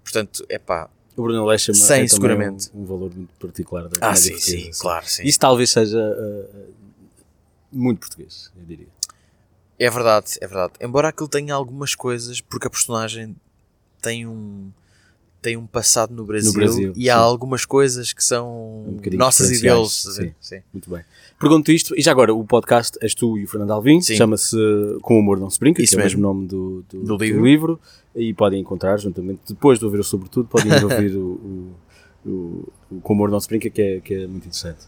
[0.03, 0.89] Portanto, é pá.
[1.15, 2.71] O Bruno Leix é, Sim, é seguramente.
[2.75, 5.25] Um, um valor muito particular da Ah, sim, portuguesa, sim, claro, sim.
[5.25, 6.73] Isso talvez seja uh,
[7.71, 8.87] muito português, eu diria.
[9.79, 10.73] É verdade, é verdade.
[10.81, 13.37] Embora aquilo tenha algumas coisas, porque a personagem
[14.03, 14.71] tem um
[15.41, 17.21] tem um passado no Brasil, Brasil, e há sim.
[17.23, 18.49] algumas coisas que são
[18.89, 19.93] Um nossas e deles.
[20.17, 20.33] sim.
[20.41, 20.61] Sim.
[20.73, 21.05] Muito bem.
[21.39, 24.57] Pergunto isto, e já agora, o podcast és tu e o Fernando Alvim, chama-se
[25.01, 26.21] Com o Humor Não Se Brinca, Isso que é o mesmo.
[26.23, 27.45] nome do, do, Do do livro.
[27.45, 27.81] livro.
[28.17, 31.21] e podem encontrar juntamente, depois de ouvir o Sobretudo, podem ir ouvir o,
[32.27, 34.81] o, o, o Com o Humor Não Se Brinca, que é, que é muito interessante.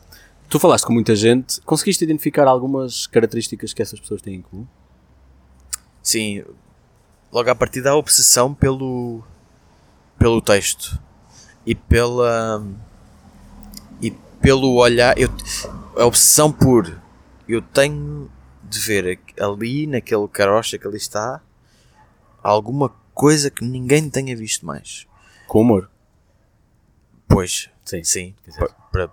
[0.49, 4.67] Tu falaste com muita gente, conseguiste identificar algumas características que essas pessoas têm em comum?
[6.03, 6.45] Sim,
[7.31, 9.23] logo à partida a obsessão pelo
[10.19, 11.01] pelo texto
[11.65, 12.63] e pela
[14.03, 15.29] e pelo olhar eu,
[15.97, 17.01] a obsessão por
[17.49, 18.31] eu tenho
[18.63, 21.41] de ver ali naquele carocha que ali está
[22.43, 25.07] alguma coisa que ninguém tenha visto mais
[25.47, 25.91] Com humor.
[27.29, 28.05] pois Sim.
[28.05, 28.35] sim
[28.93, 29.11] para,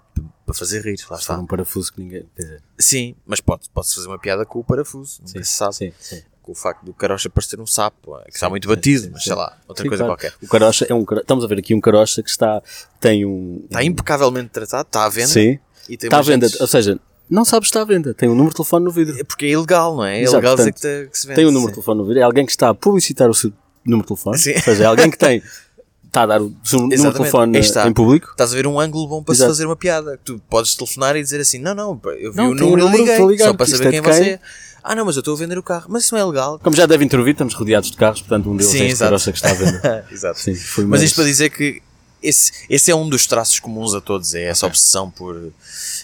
[0.54, 2.30] fazer rir lá está um parafuso que ninguém.
[2.78, 6.24] Sim mas pode pode fazer uma piada com o parafuso sim, se sabe sim, sim.
[6.48, 9.58] Com o facto do carocha parecer um sapo que está muito batido mas sei lá
[9.68, 10.18] outra Sim, coisa claro.
[10.18, 11.04] qualquer O carocha é um.
[11.20, 12.64] Estamos a ver aqui um carocha que está.
[13.02, 13.64] Tem um.
[13.66, 15.28] Está impecavelmente tratado, está à venda.
[15.28, 15.60] Sim.
[15.90, 16.48] Está à venda.
[16.48, 16.98] gentes- Ou seja,
[17.30, 18.14] não sabes se está à venda.
[18.14, 19.20] Tem um número de telefone no vidro.
[19.20, 20.20] É porque é ilegal, não é?
[20.20, 21.36] É Exato, ilegal dizer que, te- que se vende.
[21.36, 21.82] Tem um número de sim.
[21.82, 22.20] telefone no vidro.
[22.22, 23.52] É alguém que está a publicitar o seu
[23.86, 24.38] número de telefone.
[24.38, 24.54] Sim.
[24.54, 25.44] Ou seja, é alguém que tem.
[26.08, 28.32] Está a dar o seu de telefone em público.
[28.32, 29.52] Estás a ver um ângulo bom para Exato.
[29.52, 30.20] se fazer uma piada.
[30.24, 33.16] Tu podes telefonar e dizer assim: Não, não, eu vi Não, o número e liguei.
[33.16, 34.40] a ligar, só para saber é quem de você é.
[34.84, 35.88] Ah, não, mas eu estou a vender o carro.
[35.90, 36.60] Mas isso não é legal.
[36.60, 39.32] Como já devem ter ouvido, estamos rodeados de carros, portanto um deles Sim, é este
[39.32, 40.08] que está à venda.
[40.12, 40.40] Exato.
[40.40, 40.56] Sim,
[40.88, 41.82] Mas isto para dizer que
[42.24, 45.52] esse, esse é um dos traços comuns a todos, é essa obsessão por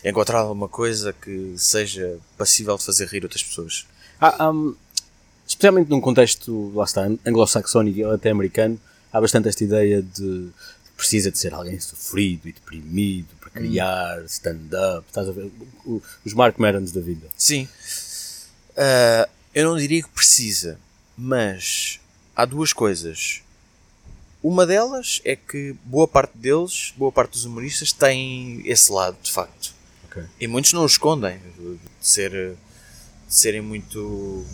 [0.04, 3.86] encontrar alguma coisa que seja passível de fazer rir outras pessoas.
[4.20, 4.76] Há, hum,
[5.48, 8.80] especialmente num contexto, lá está, anglo-saxónico e até americano,
[9.14, 10.50] há bastante esta ideia de
[10.98, 15.06] precisa de ser alguém sofrido e deprimido para criar stand-up.
[15.08, 15.52] Estás a ver?
[16.26, 17.28] Os Mark Marons da vida.
[17.38, 17.68] Sim.
[18.76, 20.80] Ah, eu não diria que precisa,
[21.18, 22.00] mas
[22.36, 23.42] há duas coisas.
[24.42, 29.32] Uma delas é que boa parte deles, boa parte dos humoristas, têm esse lado, de
[29.32, 29.74] facto.
[30.06, 30.24] Ok.
[30.40, 34.46] E muitos não o escondem, de ser, de serem muito.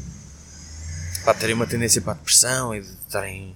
[1.26, 3.56] Pá, terem uma tendência para a depressão e de estarem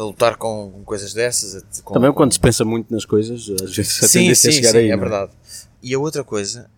[0.00, 1.56] a lutar com, com coisas dessas.
[1.56, 4.50] a- Com, Também com- quando se pensa muito nas coisas, às vezes a sim, tendência
[4.52, 4.88] sim, é chegar sim, aí.
[4.90, 5.32] é não verdade.
[5.82, 6.70] E a outra coisa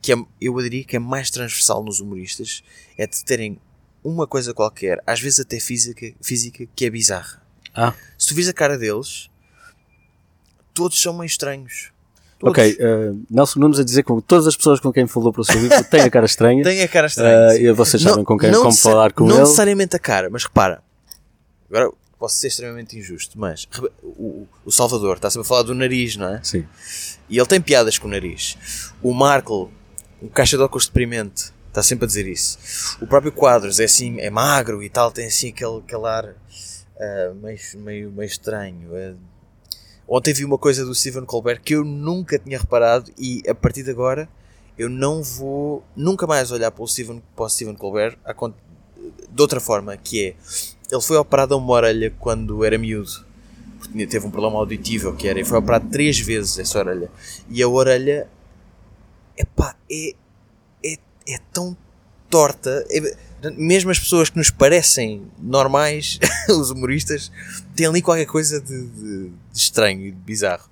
[0.00, 2.62] que é, eu diria que é mais transversal nos humoristas
[2.98, 3.58] é de terem
[4.04, 7.40] uma coisa qualquer, às vezes até física, física que é bizarra.
[7.74, 9.30] Ah, Se tu vis a cara deles,
[10.74, 11.90] todos são meio estranhos.
[12.38, 12.58] Todos.
[12.58, 12.76] ok.
[12.80, 15.60] uh, Nelson Nunes a dizer que todas as pessoas com quem falou para o seu
[15.60, 16.64] livro têm a cara estranha.
[16.64, 17.50] Tem a cara estranha.
[17.56, 19.42] Uh, e vocês sabem com quem, como necessa- falar com não ele.
[19.44, 20.82] necessariamente a cara, mas repara.
[21.70, 21.92] Agora
[22.22, 23.66] posso ser extremamente injusto, mas
[24.00, 26.40] o, o Salvador está sempre a falar do nariz, não é?
[26.44, 26.64] Sim.
[27.28, 28.92] E ele tem piadas com o nariz.
[29.02, 29.70] O Markle,
[30.22, 32.96] um caixa de óculos deprimente, está sempre a dizer isso.
[33.00, 36.36] O próprio Quadros é assim, é magro e tal, tem assim aquele, aquele ar
[36.96, 38.88] ah, meio, meio, meio estranho.
[38.94, 39.16] ah.
[40.06, 43.82] ontem vi uma coisa do Stephen Colbert que eu nunca tinha reparado e a partir
[43.82, 44.28] de agora
[44.78, 48.16] eu não vou nunca mais olhar para o Stephen, para o Stephen Colbert
[49.28, 50.36] de outra forma, que é
[50.92, 53.24] ele foi operado a uma orelha quando era miúdo
[53.78, 57.10] porque teve um problema auditivo que era e foi operado três vezes essa orelha.
[57.50, 58.28] E a orelha
[59.36, 60.10] epá, é,
[60.84, 60.92] é,
[61.28, 61.76] é tão
[62.30, 62.84] torta.
[62.90, 63.16] É-
[63.56, 67.32] mesmo as pessoas que nos parecem normais os humoristas
[67.74, 70.70] têm ali qualquer coisa de, de- de estranho e de bizarro.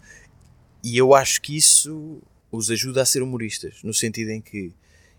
[0.85, 2.19] E eu acho que isso
[2.53, 4.73] os ajuda a ser humoristas no sentido em que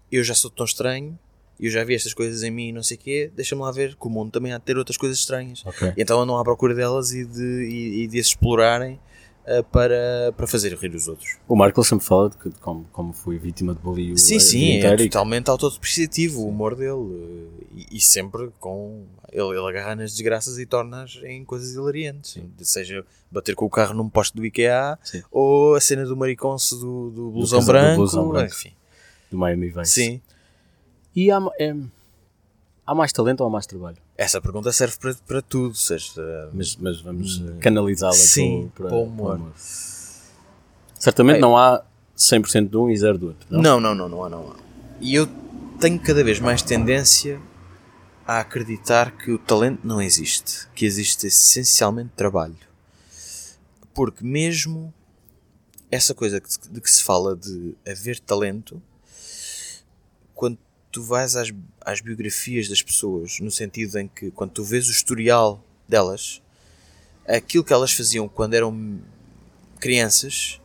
[0.09, 1.19] eu já sou tão estranho
[1.67, 3.95] eu já vi estas coisas em mim e não sei o quê, deixa-me lá ver
[3.95, 5.63] que o mundo também há de ter outras coisas estranhas.
[5.65, 5.93] Ok.
[5.95, 8.99] E então andam à procura delas e de, e, e de as explorarem
[9.45, 11.37] ah, para, para fazer rir os outros.
[11.47, 14.15] O Marco sempre fala de, que, de como, como foi vítima de bullying.
[14.17, 16.91] Sim, a sim, é e totalmente autodepreciativo o humor dele.
[16.91, 19.05] eh, E, e sempre com.
[19.31, 22.37] Ele, ele agarra nas desgraças e torna-as em coisas hilariantes.
[22.61, 25.23] Seja bater com o carro num poste do IKEA Sim.
[25.31, 27.95] ou a cena do mariconce do, do blusão casal do branco.
[27.97, 28.53] blusão branco.
[28.53, 28.73] Enfim,
[29.31, 29.91] do Miami Vice.
[29.91, 30.21] sim.
[31.15, 31.75] E há, é,
[32.85, 33.97] há mais talento ou há mais trabalho?
[34.17, 35.75] Essa pergunta serve para, para tudo.
[35.75, 39.51] Seja, Mas, mas vamos eh, canalizá-la Sim, para, para o para humor.
[40.99, 41.41] Certamente Bem.
[41.41, 41.83] não há
[42.17, 43.47] 100% de um e 0 do outro.
[43.49, 43.61] Não?
[43.61, 44.55] Não, não, não, não há, não há.
[44.99, 45.27] E eu
[45.79, 47.41] tenho cada vez mais tendência
[48.25, 52.55] a acreditar que o talento não existe, que existe essencialmente trabalho.
[53.93, 54.93] Porque mesmo
[55.89, 56.39] essa coisa
[56.69, 58.81] de que se fala de haver talento,
[60.33, 60.57] quando
[60.91, 64.91] tu vais às, às biografias das pessoas, no sentido em que quando tu vês o
[64.91, 66.41] historial delas,
[67.27, 68.99] aquilo que elas faziam quando eram
[69.79, 70.59] crianças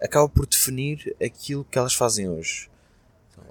[0.00, 2.68] acaba por definir aquilo que elas fazem hoje.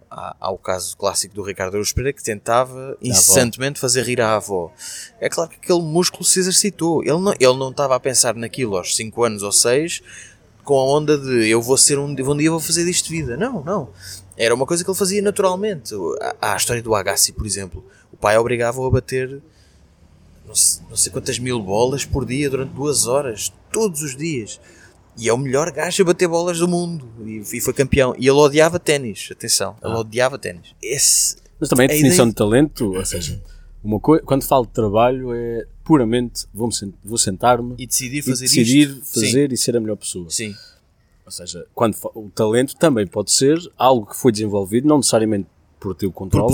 [0.10, 4.36] há, há o caso clássico do Ricardo Araújo Pereira que tentava incessantemente fazer rir a
[4.36, 4.72] avó.
[5.20, 7.04] É claro que aquele músculo se exercitou.
[7.04, 10.02] Ele não, ele não estava a pensar naquilo aos 5 anos ou 6
[10.64, 13.36] com a onda de eu vou ser um, um dia vou fazer disto vida.
[13.36, 13.90] Não, não.
[14.40, 15.94] Era uma coisa que ele fazia naturalmente.
[16.42, 17.86] Há a história do Agassi, por exemplo.
[18.12, 19.42] O pai obrigava-o a bater
[20.48, 24.60] não sei, não sei quantas mil bolas por dia durante duas horas, todos os dias.
[25.18, 27.08] E é o melhor gajo a bater bolas do mundo.
[27.26, 28.16] E, e foi campeão.
[28.18, 29.28] E ele odiava ténis.
[29.32, 30.00] Atenção, ele Ah.
[30.00, 30.74] odiava ténis.
[30.82, 33.40] Esse, Mas também a A definição ideia- de talento, ou seja,
[33.84, 36.70] uma coi- quando falo de trabalho é puramente vou,
[37.04, 39.06] vou sentar-me e decidir e fazer decidir isto.
[39.14, 40.30] fazer e ser a melhor pessoa.
[40.30, 40.56] Sim.
[41.30, 45.48] Ou seja, quando o talento também pode ser algo que foi desenvolvido, não necessariamente
[45.80, 46.52] por teu controle,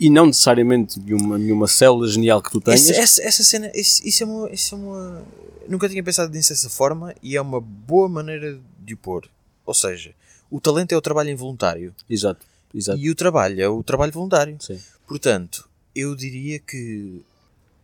[0.00, 2.88] e não necessariamente nenhuma, nenhuma célula genial que tu tenhas.
[2.88, 5.22] Esse- essa, essa cena, isso, isso é uma, isso é uma.
[5.68, 9.28] Nunca tinha pensado nisso dessa forma e é uma boa maneira de o pôr.
[9.66, 10.14] Ou seja,
[10.50, 12.98] o talento é o trabalho involuntário Exato, exato.
[12.98, 14.56] e o trabalho é o trabalho voluntário.
[14.60, 14.80] Sim.
[15.06, 17.20] Portanto, eu diria que,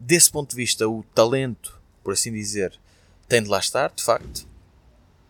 [0.00, 2.72] desse ponto de vista, o talento, por assim dizer,
[3.28, 4.46] tem de lá estar, de facto.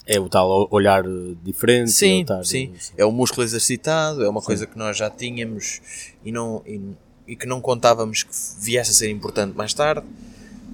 [0.06, 1.04] É o tal olhar
[1.42, 1.88] diferente.
[1.90, 2.74] é Sim, o tal- sim.
[2.96, 5.80] É o músculo exercitado, é uma coisa que nós já tínhamos
[6.24, 6.80] e, não, e,
[7.26, 10.06] e que não contávamos que viesse a ser importante mais tarde.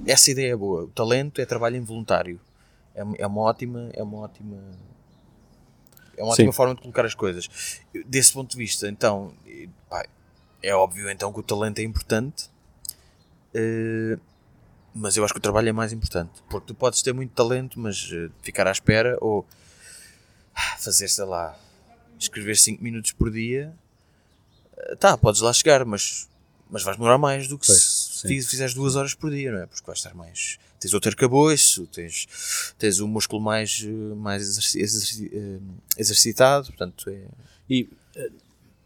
[0.07, 0.85] Essa ideia é boa.
[0.85, 2.41] O talento é trabalho involuntário.
[2.95, 3.91] É, é uma ótima.
[3.93, 4.57] É uma ótima.
[6.17, 6.43] É uma Sim.
[6.43, 7.49] ótima forma de colocar as coisas.
[8.07, 9.33] Desse ponto de vista, então,
[9.91, 10.07] pá,
[10.63, 12.49] é óbvio então que o talento é importante,
[13.55, 14.19] eh,
[14.99, 16.31] mas eu acho que o trabalho é mais importante.
[16.51, 19.47] Porque tu podes ter muito talento, mas eh, ficar à espera ou
[20.55, 21.59] ah, fazer, sei lá,
[22.19, 23.73] escrever 5 minutos por dia,
[24.77, 26.29] eh, tá, podes lá chegar, mas,
[26.71, 28.29] mas vais demorar mais do que Pois, se sim.
[28.29, 29.67] fiz- fizeres 2 horas por dia, não é?
[29.67, 30.59] Porque vais estar mais.
[30.81, 32.27] Tens outro arcabouço, tens,
[32.79, 35.61] tens o músculo mais, eh, mais exerci- exerci-
[35.97, 37.25] exercitado, portanto é.
[37.69, 37.89] E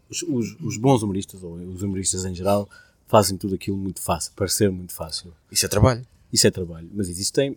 [0.09, 2.69] os- os bons humoristas, ou os humoristas em geral,
[3.13, 5.31] fazem tudo aquilo muito fácil, parecer muito fácil.
[5.51, 6.03] Isso é trabalho.
[6.31, 6.89] Isso é trabalho.
[6.91, 7.55] Mas existem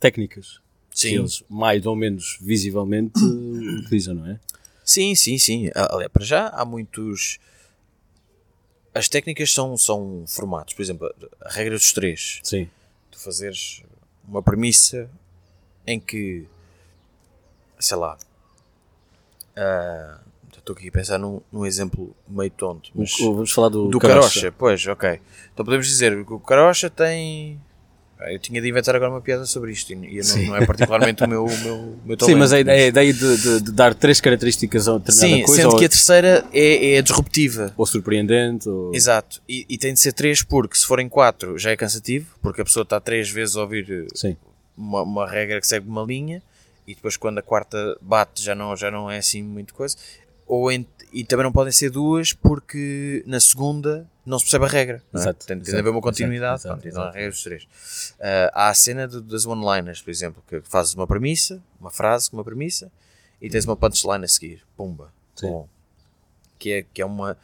[0.00, 1.18] técnicas que Sim.
[1.18, 3.22] eles mais ou menos visivelmente
[3.84, 4.40] utilizam, não é?
[4.84, 5.70] Sim, sim, sim.
[5.76, 7.38] Aliás, para já há muitos.
[8.92, 10.74] As técnicas são, são formatos.
[10.74, 12.40] Por exemplo, a regra dos três.
[12.42, 12.68] Sim.
[13.08, 13.84] Tu fazeres
[14.26, 15.08] uma premissa
[15.86, 16.48] em que.
[17.78, 18.18] Sei lá.
[19.54, 20.18] ah,
[20.66, 22.90] Estou aqui a pensar num, num exemplo meio tonto.
[22.92, 24.50] Mas O- Vamos falar do, do Carocha.
[24.50, 25.20] Pois, ok.
[25.54, 27.60] Então podemos dizer que o Carocha tem.
[28.18, 31.22] Ah, Eu tinha de inventar agora uma piada sobre isto e, não, não é particularmente
[31.22, 33.70] o meu, o meu, o meu Sim, mas a ideia, a ideia de, de- de
[33.72, 37.02] dar três características a uma determinada Sim, coisa, sendo ou, que a terceira é, é
[37.02, 37.72] disruptiva.
[37.76, 38.92] ou surpreendente, ou...
[38.92, 39.40] Exato.
[39.48, 42.64] E, e tem de ser três porque se forem quatro já é cansativo, porque a
[42.64, 44.06] pessoa está três vezes a ouvir eh,
[44.76, 46.42] uma, uma regra que segue uma linha
[46.88, 49.94] e depois quando a quarta bate já não, já não é assim muito coisa.
[50.46, 50.70] Ou
[51.12, 55.02] e também não podem ser duas porque na segunda não se percebe a regra.
[55.14, 55.16] é?
[55.16, 56.60] Exato, Tem, tem de exato, haver uma continuidade.
[56.60, 57.66] exato, Pronto, exato, então a regra dos três.
[58.20, 62.30] Ah, há a cena do- das one-liners, por exemplo, que fazes uma premissa, uma frase
[62.30, 62.90] com uma premissa
[63.40, 64.62] e tens uma punchline a seguir.
[64.76, 65.12] Pumba.
[65.36, 65.48] Sim.
[65.48, 65.68] Bom.
[66.58, 67.36] Que é, que é uma.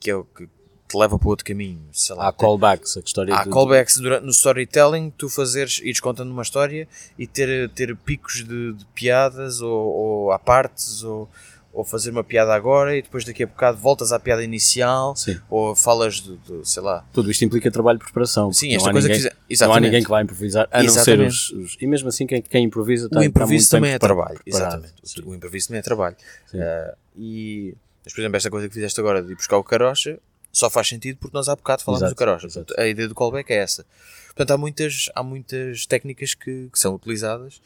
[0.00, 0.46] que é o que
[0.88, 1.80] te leva para outro caminho.
[1.92, 6.00] Sei lá, há callbacks, a história Há de- callbacks durante, no storytelling, tu fazeres, ires
[6.00, 6.86] contando uma história
[7.18, 11.28] e ter, ter picos de, de piadas ou, ou à partes ou,
[11.72, 15.40] ou fazer uma piada agora e depois daqui a bocado voltas à piada inicial Sim.
[15.48, 17.02] ou falas de, de, sei lá.
[17.12, 18.52] Tudo isto implica trabalho de preparação.
[18.52, 19.84] Sim, esta coisa ninguém, que fizer- Não há exatamente.
[19.84, 21.30] ninguém que vai improvisar, a não ser Exatamente.
[21.30, 23.98] os, os- E mesmo assim, quem, quem improvisa está O está improviso muito também é
[23.98, 24.94] trabalho, exatamente.
[25.02, 25.22] Sim.
[25.24, 26.16] O improviso também é trabalho.
[26.54, 30.18] Ah, e, mas, por exemplo, esta coisa que fizeste agora de ir buscar o carocha
[30.52, 32.46] só faz sentido porque nós há bocado falámos do carocha.
[32.46, 32.74] exato.
[32.78, 33.86] A ideia do callback é essa.
[34.26, 37.62] Portanto, há muitas, há muitas técnicas que, que são utilizadas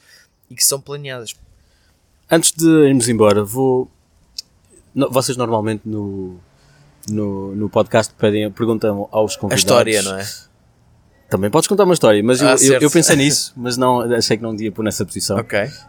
[0.48, 1.34] e que são planeadas.
[2.30, 3.90] Antes de irmos embora, vou.
[4.96, 6.38] No- vocês normalmente no,
[7.08, 9.62] no, no podcast pedem, perguntam aos A convidados.
[9.62, 10.26] história, não é?
[11.28, 12.82] Também podes contar uma história, mas eu, Ah, eu, certo.
[12.84, 15.36] eu pensei nisso, mas não, achei que não ia pôr nessa posição.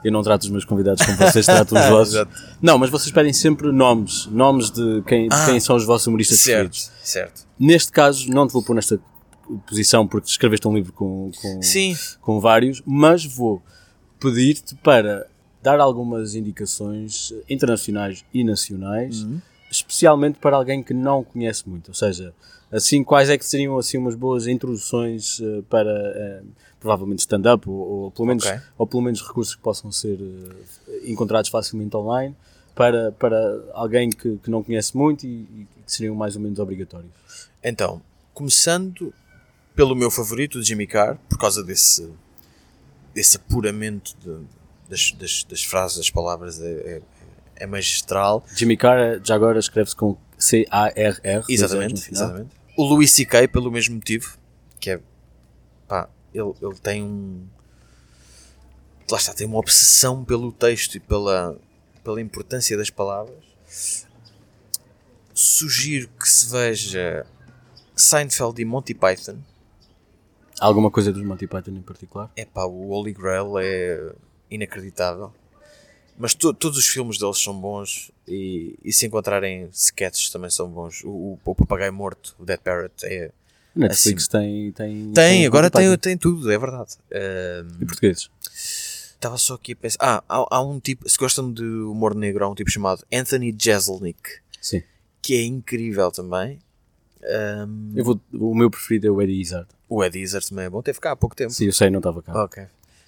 [0.03, 2.25] Eu não trato os meus convidados como vocês tratam os vossos.
[2.59, 6.07] Não, mas vocês pedem sempre nomes, nomes de quem, de Ah, quem são os vossos
[6.07, 6.91] humoristas Certo, preferidos.
[7.03, 7.47] certo.
[7.59, 8.99] Neste caso, não te vou pôr nesta
[9.67, 11.59] posição porque escreveste um livro com, com,
[12.19, 13.61] com vários, mas vou
[14.19, 15.27] pedir-te para
[15.67, 19.41] dar algumas indicações internacionais e nacionais, Uhum.
[19.69, 21.89] especialmente para alguém que não conhece muito.
[21.89, 22.33] Ou seja,
[22.71, 26.41] assim, quais é que seriam assim umas boas introduções eh, para eh,
[26.79, 28.59] provavelmente stand-up ou, ou pelo menos Ok.
[28.77, 32.33] ou pelo menos recursos que possam ser eh, encontrados facilmente online
[32.73, 33.37] para, para
[33.73, 37.11] alguém que, que não conhece muito e, e que seriam mais ou menos obrigatórios.
[37.61, 38.01] Então,
[38.33, 39.13] começando
[39.75, 42.09] pelo meu favorito, o Jimmy Carr, por causa desse,
[43.13, 44.45] desse apuramento de-
[44.89, 47.01] das, das, das frases, das palavras, é, é-
[47.59, 48.45] é magistral.
[48.55, 51.43] Jimmy Carr já agora escreve-se com C-A-R-R.
[51.49, 52.51] Exatamente, exatamente.
[52.77, 53.47] O Louis C.K.
[53.47, 54.37] pelo mesmo motivo,
[54.79, 54.99] que é,
[55.87, 57.47] pá, ele, ele tem um,
[59.09, 61.57] lá está, tem uma obsessão pelo texto e pela,
[62.03, 63.35] pela importância das palavras.
[65.33, 67.25] Sugiro que se veja
[67.95, 69.37] Seinfeld e Monty Python.
[70.59, 72.31] Alguma coisa dos Monty Python em particular?
[72.35, 74.11] É pá, o Holy Grail é
[74.49, 75.33] inacreditável.
[76.17, 80.67] Mas to, todos os filmes deles são bons e, e se encontrarem sketches também são
[80.67, 81.03] bons.
[81.03, 83.31] O, o, Papagaio Morto, o Dead Parrot, é.
[83.75, 85.13] Netflix assim, tem, tem.
[85.13, 86.95] Tem, agora tem, tem tudo, é verdade.
[87.11, 88.31] Um, e portugueses?
[89.13, 89.97] Estava só aqui a pensar.
[90.01, 91.07] Ah, há, há, um tipo.
[91.07, 94.19] Se gostam de humor negro, há um tipo chamado Anthony Jeselnik.
[94.59, 94.81] Sim.
[95.21, 96.57] Que é incrível também.
[97.67, 99.67] Um, eu vou, o meu preferido é o Eddie Izzard.
[99.87, 100.81] O Eddie Izzard também é bom.
[100.81, 101.51] Teve cá há pouco tempo.
[101.51, 102.43] Sim, eu sei, não estava cá.
[102.43, 102.65] Ok.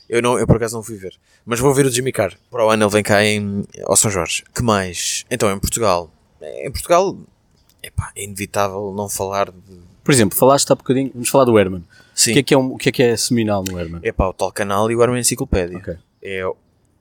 [0.10, 1.14] Eu, não, eu por acaso não fui ver.
[1.46, 2.34] Mas vou ver o Jimmy Carr.
[2.50, 4.44] Para o ano ele vem cá em, ao São Jorge.
[4.56, 5.24] Que mais?
[5.30, 6.12] Então, em Portugal.
[6.42, 7.16] Em Portugal,
[7.84, 9.90] epá, é inevitável não falar de.
[10.04, 11.12] Por exemplo, falaste há bocadinho.
[11.14, 11.84] Vamos falar do Herman.
[12.16, 12.32] Sim.
[12.32, 14.00] O que é que é, um, o que é, que é seminal no Herman?
[14.04, 15.78] É pá, o tal canal e o Herman Enciclopédia.
[15.78, 15.96] Ok.
[16.24, 16.44] É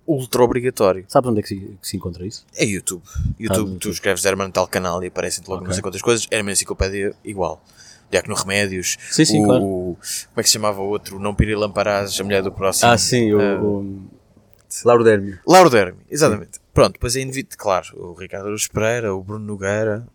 [0.06, 1.04] ultra obrigatório.
[1.08, 2.44] Sabes onde é que se, que se encontra isso?
[2.56, 3.02] É YouTube.
[3.38, 5.68] YouTube, Ah, tu escreves Herman tal canal e aparecem-te logo Ok.
[5.68, 6.26] não sei quantas coisas.
[6.30, 7.62] Herman Enciclopédia igual.
[8.10, 8.96] Diácono Remédios.
[9.10, 9.60] Sim, sim, o, claro.
[9.60, 9.98] como
[10.36, 11.18] é que se chamava o outro?
[11.18, 12.90] Não Pirilamparás, a mulher do próximo.
[12.90, 14.08] Ah, sim, o, Ah, o
[14.84, 15.38] Lauro Dermio.
[15.46, 16.60] Lauro Derme, exatamente.
[16.74, 20.06] Pronto, depois é inevitável, claro, o Ricardo Aruz Pereira, o Bruno Nogueira.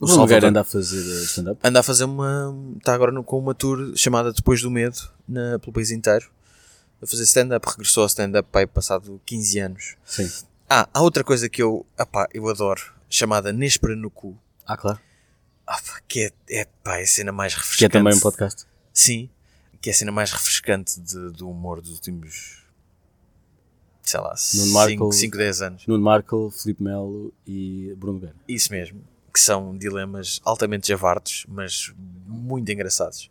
[0.00, 1.60] O Bruno Nogueira anda a fazer uh, stand-up.
[1.64, 2.54] Anda a fazer uma.
[2.76, 4.98] Está agora no- com uma tour chamada Depois do Medo,
[5.28, 6.28] na, pelo país inteiro.
[7.02, 9.96] A fazer stand-up, regressou ao stand-up pai, passado 15 anos.
[10.04, 10.30] Sim.
[10.68, 14.36] Ah, há outra coisa que eu, apá, eu adoro, chamada Nespera no Cu.
[14.66, 14.98] Ah, claro.
[15.66, 17.92] Ah, que é, é, pá, é a cena mais Que é refrescante.
[17.92, 18.64] também um podcast.
[18.92, 19.28] Sim,
[19.80, 22.64] que é a cena mais refrescante de- do humor dos últimos.
[24.02, 25.12] sei lá, Nuno Marco.
[25.12, 25.86] 5, 10 anos.
[25.86, 28.36] Nuno Markle, Filipe Melo e Bruno Nogueira.
[28.46, 29.02] Isso mesmo.
[29.34, 31.92] Que são dilemas altamente javardos, mas
[32.24, 33.28] muito engraçados.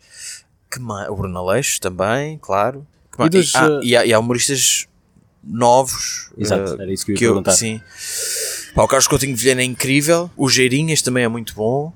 [0.69, 2.86] Que ma- O Bruno Aleixo também, claro.
[3.17, 4.88] E dos, ah, uh, e, há, e há humoristas
[5.41, 6.29] novos.
[6.38, 7.51] Exato, uh, era isso que eu ia que eu, perguntar.
[7.53, 7.79] sim.
[8.75, 10.29] Pá, o Carlos Coutinho de Vilhena é incrível.
[10.36, 11.93] O Geirinhas também é muito bom.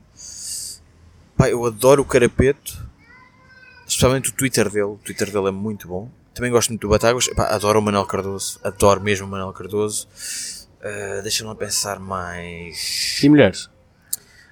[1.39, 2.85] Pá, eu adoro o Carapeto.
[3.87, 4.83] Especialmente o Twitter dele.
[4.83, 6.11] O Twitter dele é muito bom.
[6.33, 7.29] Também gosto muito do Batáguas.
[7.37, 8.59] Adoro o Manuel Cardoso.
[8.61, 10.05] Adoro mesmo o Manuel Cardoso.
[10.81, 13.21] Uh, Deixa-me pensar mais.
[13.23, 13.69] E mulheres?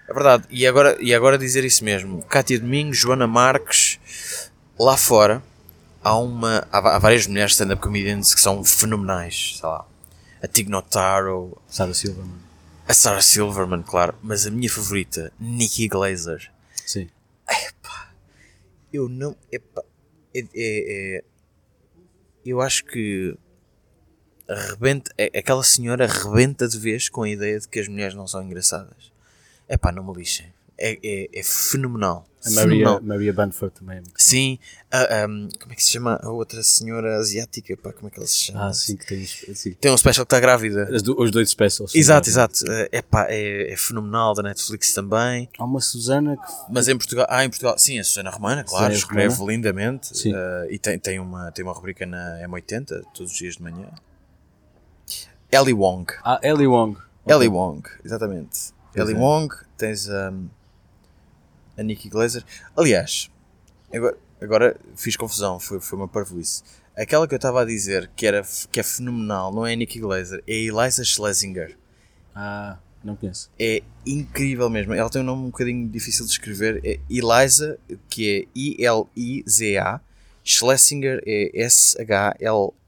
[0.07, 0.45] É verdade.
[0.49, 2.23] E agora, e agora dizer isso mesmo.
[2.23, 3.99] Cátia Domingos, Joana Marques.
[4.79, 5.43] Lá fora
[6.01, 6.65] há uma.
[6.71, 9.57] Há, há várias mulheres stand-up comedians que são fenomenais.
[9.59, 9.85] Sei lá.
[10.41, 12.39] A Tig Notaro, Sara Silva, mano.
[12.87, 14.15] a Sarah Silverman, claro.
[14.23, 16.49] Mas a minha favorita, Nikki Glazer.
[16.87, 17.09] Sim.
[18.93, 19.35] Eu não.
[19.51, 19.83] Epá,
[20.33, 20.45] é, é-
[21.17, 21.23] é-
[22.45, 23.37] eu acho que.
[24.47, 28.25] Arrebenta, é- aquela senhora arrebenta de vez com a ideia de que as mulheres não
[28.25, 29.11] são engraçadas.
[29.67, 30.53] É não me lixem.
[30.77, 32.25] É, é, é fenomenal.
[32.45, 33.01] A Maria, Fenomenal.
[33.01, 34.57] Maria Banford também é Sim,
[34.91, 37.75] a- um, como é que se chama a outra senhora asiática?
[37.75, 38.67] Pá, como é que ela se chama?
[38.67, 39.25] Ah, sim, que tem.
[39.25, 39.73] Sim.
[39.73, 40.85] Tem um special que está grávida.
[41.01, 41.93] Do- os dois specials.
[41.93, 42.59] Exato, exato.
[42.91, 45.49] É, pá, é, é fenomenal da Netflix também.
[45.57, 46.53] Há uma Susana que.
[46.71, 49.51] Mas em Portugal, ah, em Portugal, sim, a Susana Romana, claro, Susana escreve Romana.
[49.53, 50.31] lindamente Sim.
[50.33, 53.89] eh, e tem, tem, uma, tem uma rubrica na M80 todos os dias de manhã.
[55.51, 56.13] Ellie Wong.
[56.23, 56.97] Ah, Ellie Wong.
[57.27, 58.71] Ellie Wong, exatamente.
[58.95, 59.17] Ellie é.
[59.17, 60.47] Wong, tens um,
[61.77, 62.43] a Nikki Glazer.
[62.75, 63.29] Aliás,
[63.93, 66.63] agora, agora fiz confusão, foi, foi uma parvoíce.
[66.95, 69.99] Aquela que eu estava a dizer que, era, que é fenomenal não é a Nikki
[69.99, 71.77] Glazer, é a Eliza Schlesinger.
[72.35, 73.51] Ah, não conheço.
[73.59, 74.93] É incrível mesmo.
[74.93, 76.81] Ela tem um nome um bocadinho difícil de escrever.
[76.83, 80.01] É Eliza, que é I-L-I-Z-A.
[80.43, 82.83] Schlesinger é S-H-L-E-S-I-N-G-E-R.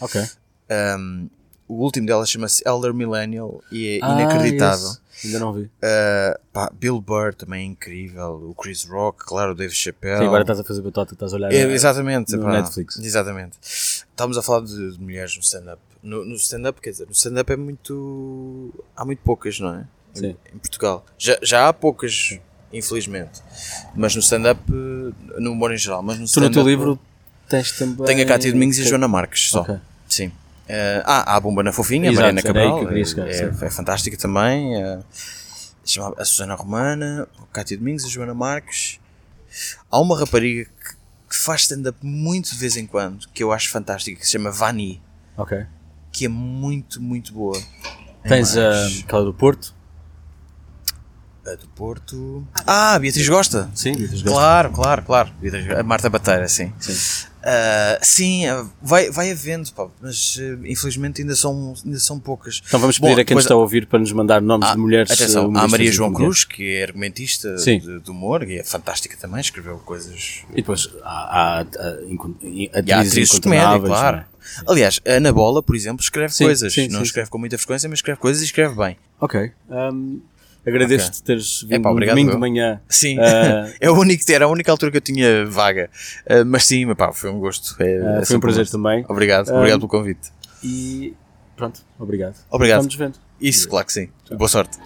[0.00, 0.22] Ok.
[0.70, 1.28] Um,
[1.68, 4.88] o último dela chama-se Elder Millennial e é Ah, inacreditável.
[4.90, 5.04] esse.
[5.26, 5.62] Ainda não vi.
[5.62, 8.48] Uh, pá, Bill Burr também é incrível.
[8.50, 10.18] O Chris Rock, claro, o Dave Chappelle.
[10.18, 11.52] Sim, agora estás a fazer batota, estás a olhar.
[11.52, 12.52] É, exatamente, no pá.
[12.52, 12.98] Netflix.
[12.98, 13.56] Exatamente.
[13.62, 15.80] Estamos a falar de, de mulheres no stand-up.
[16.02, 18.74] No, no stand-up, quer dizer, no stand-up é muito.
[18.96, 19.86] Há muito poucas, não é?
[20.16, 20.36] Em, Sim.
[20.54, 21.04] em Portugal.
[21.16, 22.38] Já, já há poucas,
[22.72, 23.40] infelizmente.
[23.94, 26.02] Mas no stand-up, no humor em geral.
[26.02, 26.98] Mas no Tu no teu livro
[27.48, 28.04] tens também.
[28.04, 29.62] Tem a Cátia Domingos e a Joana Marques só.
[29.62, 29.76] Ok.
[30.08, 30.32] Sim.
[30.68, 32.88] Eh, ah, há a Bomba na Fofinha, Exato, a Mariana aí Cabral.
[32.88, 34.74] que chegar, é, é fantástica também.
[34.82, 35.00] eh,
[35.84, 38.98] chama a Susana Romana, a Cátia Domingos, a Joana Marques.
[39.90, 40.94] Há uma rapariga que,
[41.30, 44.50] que faz stand-up muito de vez em quando, que eu acho fantástica, que se chama
[44.50, 45.02] Vani,
[45.36, 45.66] Ok.
[46.10, 47.60] que é muito, muito boa.
[48.26, 49.74] Tens a aquela do Porto.
[51.46, 52.46] A do Porto.
[52.66, 53.70] Ah, Beatriz Gosta.
[53.74, 54.30] Sim, Beatriz Gosta.
[54.38, 55.30] Claro, claro, claro.
[55.38, 56.72] Beatriz- A Marta Bateira, sim.
[56.80, 57.26] Sim.
[57.46, 62.62] Ah, sim, ah, vai, vai havendo, pá, mas ah, infelizmente ainda são, ainda são poucas.
[62.66, 64.72] Então vamos pedir Bom, a quem nos está a ouvir para nos mandar nomes Ah,
[64.72, 65.10] de mulheres.
[65.10, 66.12] Atenção, há Maria João.
[66.14, 67.78] Cruz, que é argumentista Sim.
[67.80, 70.42] de, de humor e é fantástica também, escreveu coisas.
[70.52, 74.16] E depois há, há, há atrizes de comédia, incontornáveis, claro.
[74.16, 74.26] não é?
[74.66, 76.72] Aliás, a Ana Bola, por exemplo, escreve Sim, coisas.
[76.72, 78.96] sim, não escreve com muita frequência, mas escreve coisas e escreve bem.
[79.20, 79.52] Ok.
[79.70, 80.20] hum,
[80.66, 82.34] Agradeço-te teres vindo Epá, obrigado, domingo eu.
[82.34, 82.80] de manhã.
[82.88, 85.90] Sim, Ah, é o único, era a única altura que eu tinha vaga.
[86.28, 87.76] Ah, mas sim, pá, foi um gosto.
[87.82, 89.04] É, é foi um prazer também.
[89.08, 90.30] Obrigado, Ah, obrigado pelo convite.
[90.62, 91.14] E
[91.56, 92.36] pronto, obrigado.
[92.50, 92.78] Obrigado.
[92.78, 93.14] Vamos vendo.
[93.40, 94.08] Isso, claro que sim.
[94.30, 94.78] Boa sorte.